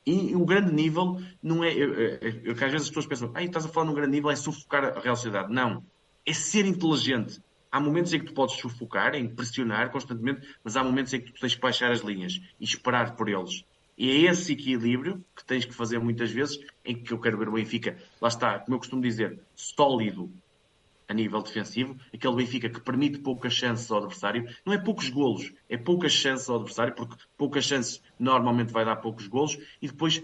[0.06, 1.72] e o grande nível não é.
[1.72, 4.30] Eu, eu, eu, às vezes as pessoas pensam, ah, estás a falar num grande nível,
[4.30, 5.52] é sufocar a Real Sociedade.
[5.52, 5.84] Não.
[6.24, 7.42] É ser inteligente.
[7.70, 11.32] Há momentos em que tu podes sufocar, em pressionar constantemente, mas há momentos em que
[11.32, 13.64] tu tens que baixar as linhas e esperar por eles.
[13.98, 17.48] E é esse equilíbrio que tens que fazer muitas vezes, em que eu quero ver
[17.48, 20.30] o Benfica, lá está, como eu costumo dizer, sólido
[21.08, 25.52] a nível defensivo, aquele Benfica que permite poucas chances ao adversário, não é poucos golos,
[25.68, 30.22] é poucas chances ao adversário, porque poucas chances normalmente vai dar poucos golos, e depois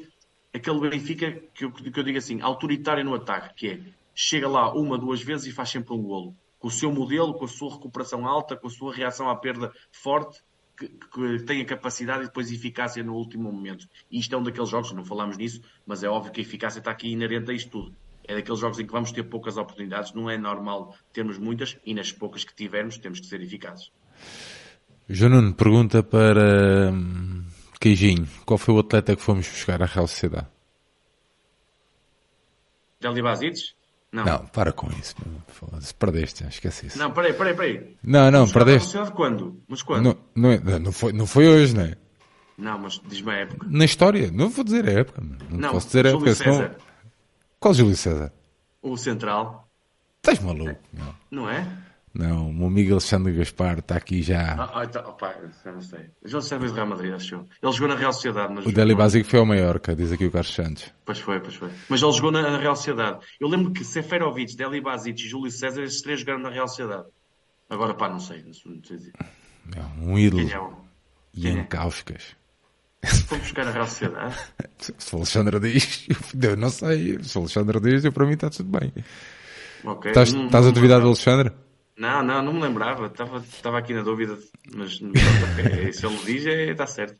[0.54, 3.80] aquele Benfica que eu, que eu digo assim, autoritário no ataque, que é
[4.14, 6.36] chega lá uma, duas vezes e faz sempre um golo.
[6.60, 9.72] Com o seu modelo, com a sua recuperação alta, com a sua reação à perda
[9.90, 10.40] forte,
[10.76, 13.88] que, que tem a capacidade e depois eficácia no último momento.
[14.10, 16.78] E isto é um daqueles jogos, não falamos nisso, mas é óbvio que a eficácia
[16.78, 17.96] está aqui inerente a isto tudo.
[18.26, 21.94] É daqueles jogos em que vamos ter poucas oportunidades, não é normal termos muitas e
[21.94, 23.92] nas poucas que tivermos temos que ser eficazes.
[25.08, 27.44] João Nuno pergunta para hum,
[27.78, 30.48] Queijinho: qual foi o atleta que fomos buscar à Real Sociedade?
[32.98, 33.74] Deli Basites?
[34.14, 34.24] Não.
[34.24, 35.16] não, para com isso.
[35.98, 36.96] Perdeste, esquece isso.
[36.96, 37.96] Não, peraí, peraí, peraí.
[38.00, 38.96] Não, não, perdeste.
[39.12, 39.60] quando?
[39.66, 40.04] Mas quando?
[40.04, 41.96] Não, não, é, não, foi, não foi hoje, não é?
[42.56, 43.66] Não, mas diz-me a época.
[43.68, 45.20] Na história, não vou dizer a época.
[45.20, 46.32] Não, não posso dizer a época.
[46.32, 46.70] Senão...
[47.58, 48.32] Qual Júlio César?
[48.80, 49.68] O Central.
[50.18, 50.80] Estás maluco?
[50.92, 51.66] Não, não é?
[52.14, 54.54] Não, o meu amigo Alexandre Gaspar está aqui já.
[54.54, 55.34] Ah, ah, então, opa,
[55.64, 56.10] não sei.
[56.22, 58.68] Veio do Real Madrid, acho Ele jogou na Real Sociedade.
[58.68, 60.92] o Deli Básico foi ao Maiorca, diz aqui o Carlos Santos.
[61.04, 61.70] Pois foi, pois foi.
[61.88, 63.18] Mas ele jogou na Real Sociedade.
[63.40, 67.08] Eu lembro que Seferovic, Deli Basic e Júlio César, esses três jogaram na Real Sociedade.
[67.68, 68.44] Agora, pá, não sei.
[68.44, 69.12] Não sei dizer.
[70.00, 70.44] Um ídolo.
[70.44, 70.84] Quem é o...
[71.34, 73.36] Ian é?
[73.38, 74.36] Buscar a Real Sociedade.
[74.78, 76.06] Se o Alexandre diz,
[76.40, 77.20] eu não sei.
[77.24, 78.92] Se o Alexandre diz, eu, para mim está tudo bem.
[79.82, 80.12] Okay.
[80.12, 81.52] Estás, estás a duvidar do Alexandre?
[81.96, 83.06] Não, não, não me lembrava.
[83.06, 84.38] Estava, estava aqui na dúvida,
[84.74, 85.92] mas okay.
[85.92, 87.16] se ele diz, é, está certo.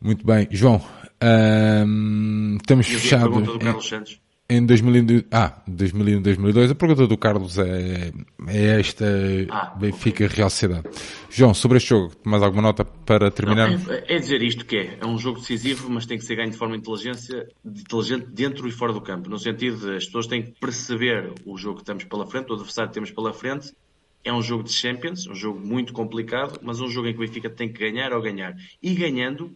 [0.00, 0.84] Muito bem, João.
[1.22, 3.42] Um, estamos fechados.
[3.42, 4.20] do Carlos Santos
[4.50, 8.10] em 2001, ah, 2001, 2002, a pergunta do Carlos é,
[8.46, 9.04] é esta
[9.50, 10.36] ah, Benfica okay.
[10.36, 10.88] Real Sociedade.
[11.28, 13.70] João, sobre este jogo, mais alguma nota para terminar?
[13.70, 16.36] Não, é, é, dizer isto que é, é um jogo decisivo, mas tem que ser
[16.36, 20.26] ganho de forma inteligência, inteligente dentro e fora do campo, no sentido de as pessoas
[20.26, 23.74] têm que perceber o jogo que estamos pela frente, o adversário que temos pela frente,
[24.24, 27.20] é um jogo de Champions, um jogo muito complicado, mas um jogo em que o
[27.20, 28.56] Benfica tem que ganhar ou ganhar.
[28.82, 29.54] E ganhando,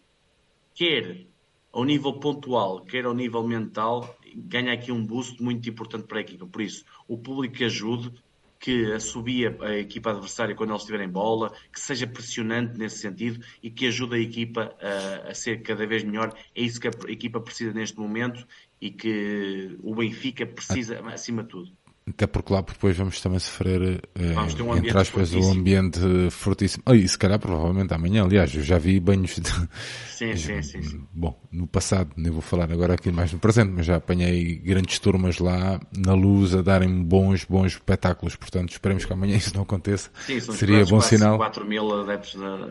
[0.75, 1.25] quer
[1.71, 6.21] ao nível pontual, quer ao nível mental, ganha aqui um boost muito importante para a
[6.21, 6.45] equipa.
[6.45, 8.13] Por isso, o público que ajude,
[8.59, 13.69] que assobia a equipa adversária quando eles estiverem bola, que seja pressionante nesse sentido e
[13.69, 16.33] que ajude a equipa a, a, ser cada vez melhor.
[16.55, 18.47] É isso que a equipa precisa neste momento
[18.79, 21.82] e que o Benfica precisa acima de tudo.
[22.07, 25.99] Até porque lá depois vamos também sofrer, eh, vamos um entre aspas, um ambiente
[26.31, 26.83] fortíssimo.
[26.85, 29.49] Oh, e se calhar provavelmente amanhã, aliás, eu já vi banhos de...
[30.13, 31.07] Sim, sim, sim, sim.
[31.11, 34.97] Bom, no passado, nem vou falar agora aqui mais no presente, mas já apanhei grandes
[34.99, 38.35] turmas lá na luz a darem bons, bons espetáculos.
[38.35, 40.09] Portanto, esperemos que amanhã isso não aconteça.
[40.25, 41.37] Sim, Seria bom sinal.
[41.37, 42.69] 4 mil adeptos da.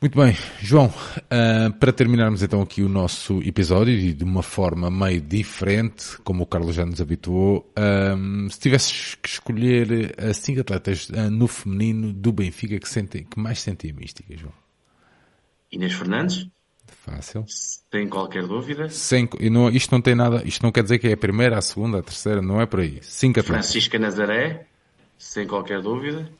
[0.00, 4.90] Muito bem, João, uh, para terminarmos então aqui o nosso episódio e de uma forma
[4.90, 10.38] meio diferente, como o Carlos já nos habituou, um, ah, se tivesses que escolher as
[10.38, 14.54] cinco atletas uh, no feminino do Benfica que, sentem, que mais sentem a mística, João?
[15.70, 16.48] Inês Fernandes.
[16.86, 17.44] Fácil.
[17.46, 18.88] Sem qualquer dúvida.
[18.88, 21.60] Sem, não, isto não tem nada, isto não quer dizer que é a primeira, a
[21.60, 23.00] segunda, a terceira, não é por aí.
[23.02, 23.66] Cinco atletas.
[23.66, 24.64] Francisca Nazaré,
[25.18, 26.39] sem qualquer dúvida.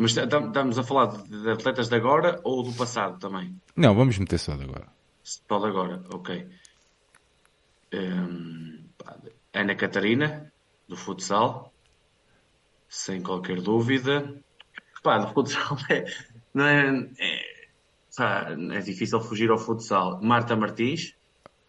[0.00, 3.54] Mas estamos a falar de atletas de agora ou do passado também?
[3.76, 4.86] Não, vamos meter só de agora.
[5.22, 6.48] Só de agora, ok.
[7.92, 8.82] Um,
[9.52, 10.50] Ana Catarina,
[10.88, 11.70] do futsal,
[12.88, 14.42] sem qualquer dúvida.
[15.02, 16.06] Pá, do futsal é,
[16.54, 17.68] não é, é,
[18.16, 20.18] pá, é difícil fugir ao futsal.
[20.22, 21.14] Marta Martins,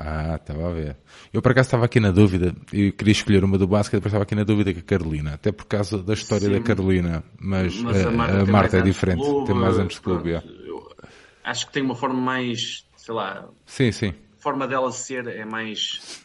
[0.03, 0.97] ah, estava a ver.
[1.31, 4.23] Eu por acaso estava aqui na dúvida, eu queria escolher uma do basquete, depois estava
[4.23, 7.77] aqui na dúvida com a Carolina, até por causa da história Sim, da Carolina, mas,
[7.77, 10.33] mas a, a, Marta, a Marta é diferente, clube, tem mais anos de clube.
[10.33, 10.43] É.
[11.43, 13.47] Acho que tem uma forma mais, sei lá.
[13.65, 14.13] Sim, sim.
[14.37, 16.23] A forma dela ser é mais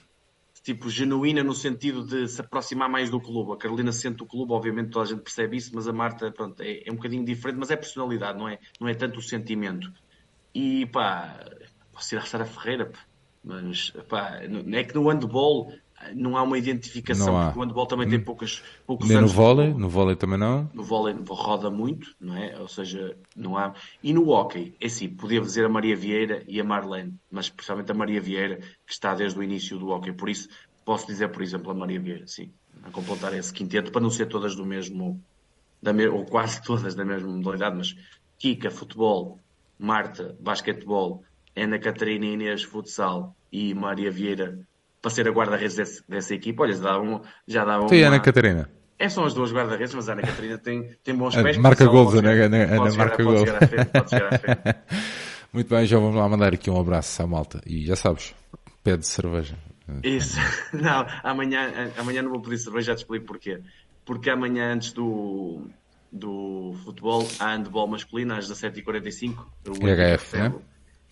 [0.63, 3.53] tipo genuína no sentido de se aproximar mais do clube.
[3.53, 6.61] A Carolina sente o clube, obviamente toda a gente percebe isso, mas a Marta pronto,
[6.61, 9.93] é, é um bocadinho diferente, mas é personalidade, não é, não é tanto o sentimento.
[10.55, 11.39] E pá,
[11.93, 12.99] posso ir à Sara Ferreira, pá
[13.47, 14.41] mas pá,
[14.73, 15.73] é que no handball
[16.15, 17.45] não há uma identificação, há.
[17.47, 19.31] porque o handball também tem poucas, poucos Nem anos.
[19.31, 20.69] no vôlei, no vôlei também não.
[20.75, 22.59] No vôlei roda muito, não é?
[22.59, 23.73] Ou seja, não há.
[24.03, 27.91] E no hockey, é assim, podia dizer a Maria Vieira e a Marlene, mas especialmente
[27.93, 30.13] a Maria Vieira, que está desde o início do hockey.
[30.13, 30.49] Por isso,
[30.85, 32.51] posso dizer, por exemplo, a Maria Vieira, sim,
[32.83, 35.21] a completar esse quinteto, para não ser todas do mesmo,
[35.81, 37.97] da ou quase todas da mesma modalidade, mas
[38.39, 39.39] Kika, futebol,
[39.79, 41.23] Marta, basquetebol,
[41.55, 44.59] Ana Catarina Inês, futsal e Maria Vieira
[45.01, 46.65] para ser a guarda-redes dessa equipa.
[46.65, 47.21] Olha, já dá um.
[47.47, 47.95] Já dá uma...
[47.95, 48.69] Ana Catarina?
[48.99, 51.57] É, são as duas guarda-redes, mas a Ana Catarina tem, tem bons pés.
[51.59, 53.49] Marca gols, Ana, Ana, Ana marca gols.
[55.53, 57.61] Muito bem, já vamos lá mandar aqui um abraço à malta.
[57.67, 58.35] E já sabes,
[58.83, 59.57] pede cerveja.
[60.03, 60.39] Isso.
[60.73, 63.61] Não, amanhã, amanhã não vou pedir cerveja, já te explico porquê.
[64.05, 65.63] Porque amanhã, antes do,
[66.11, 69.47] do futebol, há handball masculino, às 17h45.
[69.69, 70.53] O HF, né?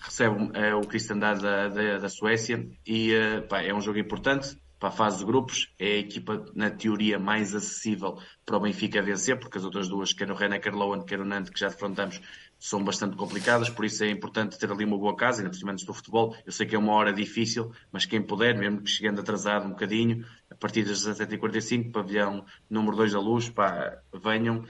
[0.04, 4.56] Recebe é, o Cristandad da, da, da, Suécia e uh, pá, é um jogo importante
[4.78, 5.72] para a fase de grupos.
[5.78, 10.12] É a equipa, na teoria, mais acessível para o Benfica vencer, porque as outras duas,
[10.12, 12.20] quer o René, quer Lohan, quer o Nantes, que já defrontamos,
[12.58, 15.94] são bastante complicadas, por isso é importante ter ali uma boa casa, ainda principalmente do
[15.94, 16.36] futebol.
[16.44, 19.70] Eu sei que é uma hora difícil, mas quem puder, mesmo que chegando atrasado um
[19.70, 24.64] bocadinho, a partir das 17h45, pavilhão número 2 da luz, pá, venham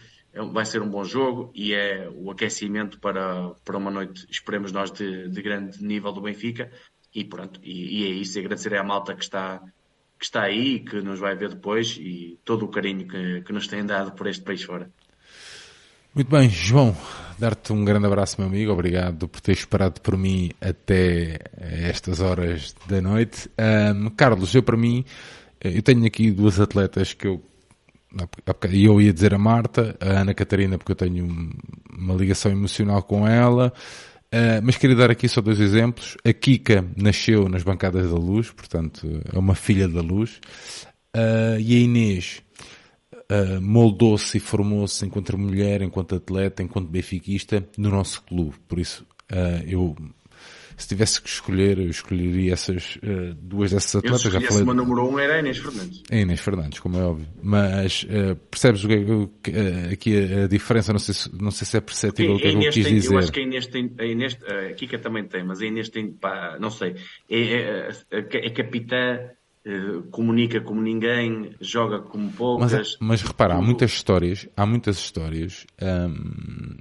[0.52, 4.90] vai ser um bom jogo e é o aquecimento para, para uma noite, esperemos nós,
[4.90, 6.70] de, de grande nível do Benfica.
[7.14, 8.38] E pronto, e, e é isso.
[8.38, 9.60] E agradecer à malta que está,
[10.18, 13.68] que está aí, que nos vai ver depois e todo o carinho que, que nos
[13.68, 14.90] têm dado por este país fora.
[16.14, 16.96] Muito bem, João,
[17.38, 18.72] dar-te um grande abraço, meu amigo.
[18.72, 23.50] Obrigado por ter esperado por mim até estas horas da noite.
[23.58, 25.04] Um, Carlos, eu para mim,
[25.60, 27.42] eu tenho aqui duas atletas que eu
[28.70, 31.26] e eu ia dizer a Marta, a Ana Catarina, porque eu tenho
[31.92, 33.72] uma ligação emocional com ela,
[34.32, 36.16] uh, mas queria dar aqui só dois exemplos.
[36.24, 40.40] A Kika nasceu nas bancadas da luz, portanto, é uma filha da luz,
[41.16, 42.42] uh, e a Inês
[43.12, 48.54] uh, moldou-se e formou-se enquanto mulher, enquanto atleta, enquanto benfiquista no nosso clube.
[48.68, 49.06] Por isso,
[49.66, 49.96] eu
[50.76, 54.24] se tivesse que escolher, eu escolheria essas uh, duas dessas atletas.
[54.24, 54.62] Eu já falei.
[54.62, 56.02] uma número um era a Inês Fernandes.
[56.10, 57.26] É Inês Fernandes, como é óbvio.
[57.42, 60.92] Mas uh, percebes o que, uh, aqui a, diferença?
[60.92, 63.14] Não sei, se, não sei se é perceptível o que eu quis tem, dizer.
[63.14, 65.88] Eu acho que a Inês tem, a Inês, a Kika também tem, mas a Inês
[65.88, 66.96] tem, pá, não sei,
[67.30, 69.18] é, é, é, é capitã
[70.10, 72.70] comunica como ninguém, joga como poucas.
[72.70, 76.76] Mas, mas repara, há muitas histórias, há muitas histórias, um,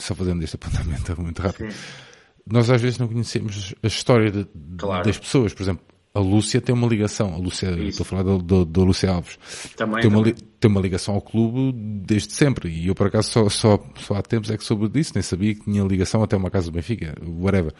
[0.00, 1.70] só fazendo este apontamento muito rápido.
[1.70, 2.07] Sim
[2.50, 4.46] nós às vezes não conhecemos a história de,
[4.76, 5.04] claro.
[5.04, 5.52] das pessoas.
[5.52, 5.84] Por exemplo,
[6.14, 7.34] a Lúcia tem uma ligação.
[7.34, 9.38] A Lúcia, estou a falar da Lúcia Alves.
[9.76, 10.32] Também, tem, também.
[10.32, 11.72] Uma, tem uma ligação ao clube
[12.04, 12.68] desde sempre.
[12.68, 15.12] E eu, por acaso, só, só, só há tempos é que soube disso.
[15.14, 17.14] Nem sabia que tinha ligação até uma casa do Benfica.
[17.24, 17.72] Whatever.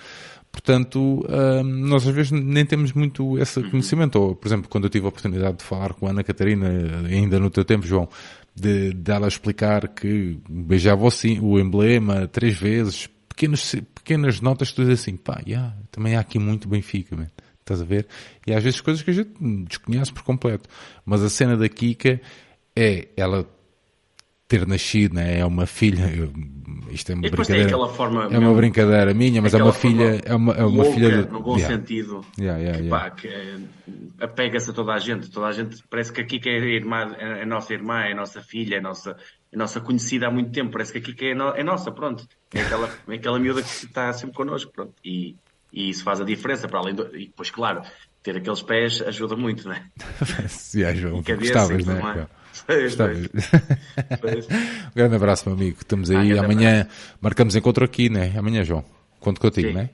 [0.52, 3.70] Portanto, hum, nós às vezes nem temos muito esse uhum.
[3.70, 4.16] conhecimento.
[4.20, 6.68] Ou, por exemplo, quando eu tive a oportunidade de falar com a Ana Catarina,
[7.08, 8.08] ainda no teu tempo, João,
[8.54, 11.10] de, de ela explicar que beijava o,
[11.42, 13.74] o emblema três vezes, pequenas,
[14.08, 17.28] pequenas notas que tu dizes assim, pá, yeah, também há aqui muito Benfica, man.
[17.60, 18.06] estás a ver?
[18.46, 19.32] E às vezes coisas que a gente
[19.66, 20.66] desconhece por completo.
[21.04, 22.18] Mas a cena da Kika
[22.74, 23.46] é ela
[24.48, 25.40] ter nascido, né?
[25.40, 26.10] é uma filha,
[26.90, 30.64] isto é uma brincadeira, é uma brincadeira minha, mas é uma filha, é uma, é
[30.64, 31.76] uma louca, filha de, no bom yeah.
[31.76, 33.28] sentido, yeah, yeah, que, pá, que
[34.18, 37.14] apega-se a toda a gente, toda a gente parece que a Kika é a, irmã,
[37.18, 39.18] é a nossa irmã, é a nossa filha, é a nossa,
[39.52, 41.90] é a nossa conhecida há muito tempo, parece que a Kika é, no, é nossa,
[41.90, 45.36] pronto, é aquela, é aquela miúda que está sempre connosco, pronto, e,
[45.72, 47.82] e isso faz a diferença, para além do, e depois, claro,
[48.22, 49.82] ter aqueles pés ajuda muito, não é?
[50.48, 52.26] Se é, João, gostavas, não é?
[54.88, 55.78] um grande abraço, meu amigo.
[55.80, 56.36] Estamos aí.
[56.36, 57.16] Ah, Amanhã abraço.
[57.20, 58.34] marcamos encontro aqui, né?
[58.36, 58.84] Amanhã, João.
[59.20, 59.74] Conto contigo, Sim.
[59.74, 59.90] né?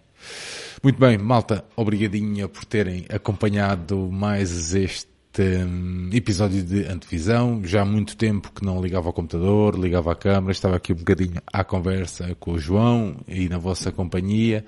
[0.83, 1.65] Muito bem, malta.
[1.77, 7.63] Obrigadinho por terem acompanhado mais este um, episódio de antevisão.
[7.65, 10.97] Já há muito tempo que não ligava ao computador, ligava à câmera, estava aqui um
[10.97, 14.65] bocadinho à conversa com o João e na vossa companhia.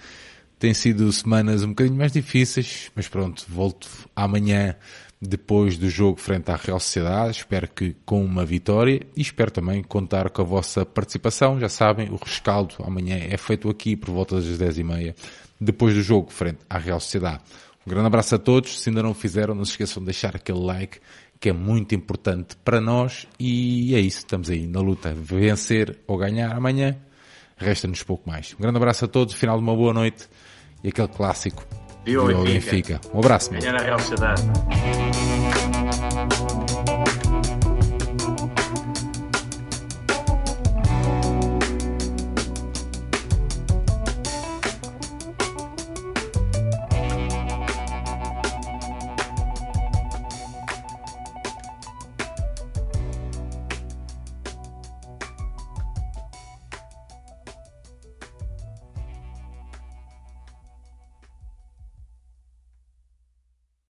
[0.59, 4.75] Tem sido semanas um bocadinho mais difíceis, mas pronto, volto amanhã
[5.21, 7.39] depois do jogo frente à Real Sociedade.
[7.39, 11.61] Espero que com uma vitória e espero também contar com a vossa participação.
[11.61, 15.15] Já sabem, o rescaldo amanhã é feito aqui por volta das 10h30,
[15.61, 17.43] depois do jogo frente à Real Sociedade.
[17.87, 18.81] Um grande abraço a todos.
[18.81, 20.99] Se ainda não o fizeram, não se esqueçam de deixar aquele like
[21.39, 25.15] que é muito importante para nós e é isso, estamos aí na luta.
[25.15, 26.97] Vencer ou ganhar amanhã,
[27.57, 28.55] resta-nos pouco mais.
[28.55, 30.29] Um grande abraço a todos, final de uma boa noite
[30.83, 31.63] e aquele clássico
[32.05, 33.01] Viu Benfica.
[33.13, 33.51] Um abraço.
[33.51, 34.43] Ganhar a Real Sociedade.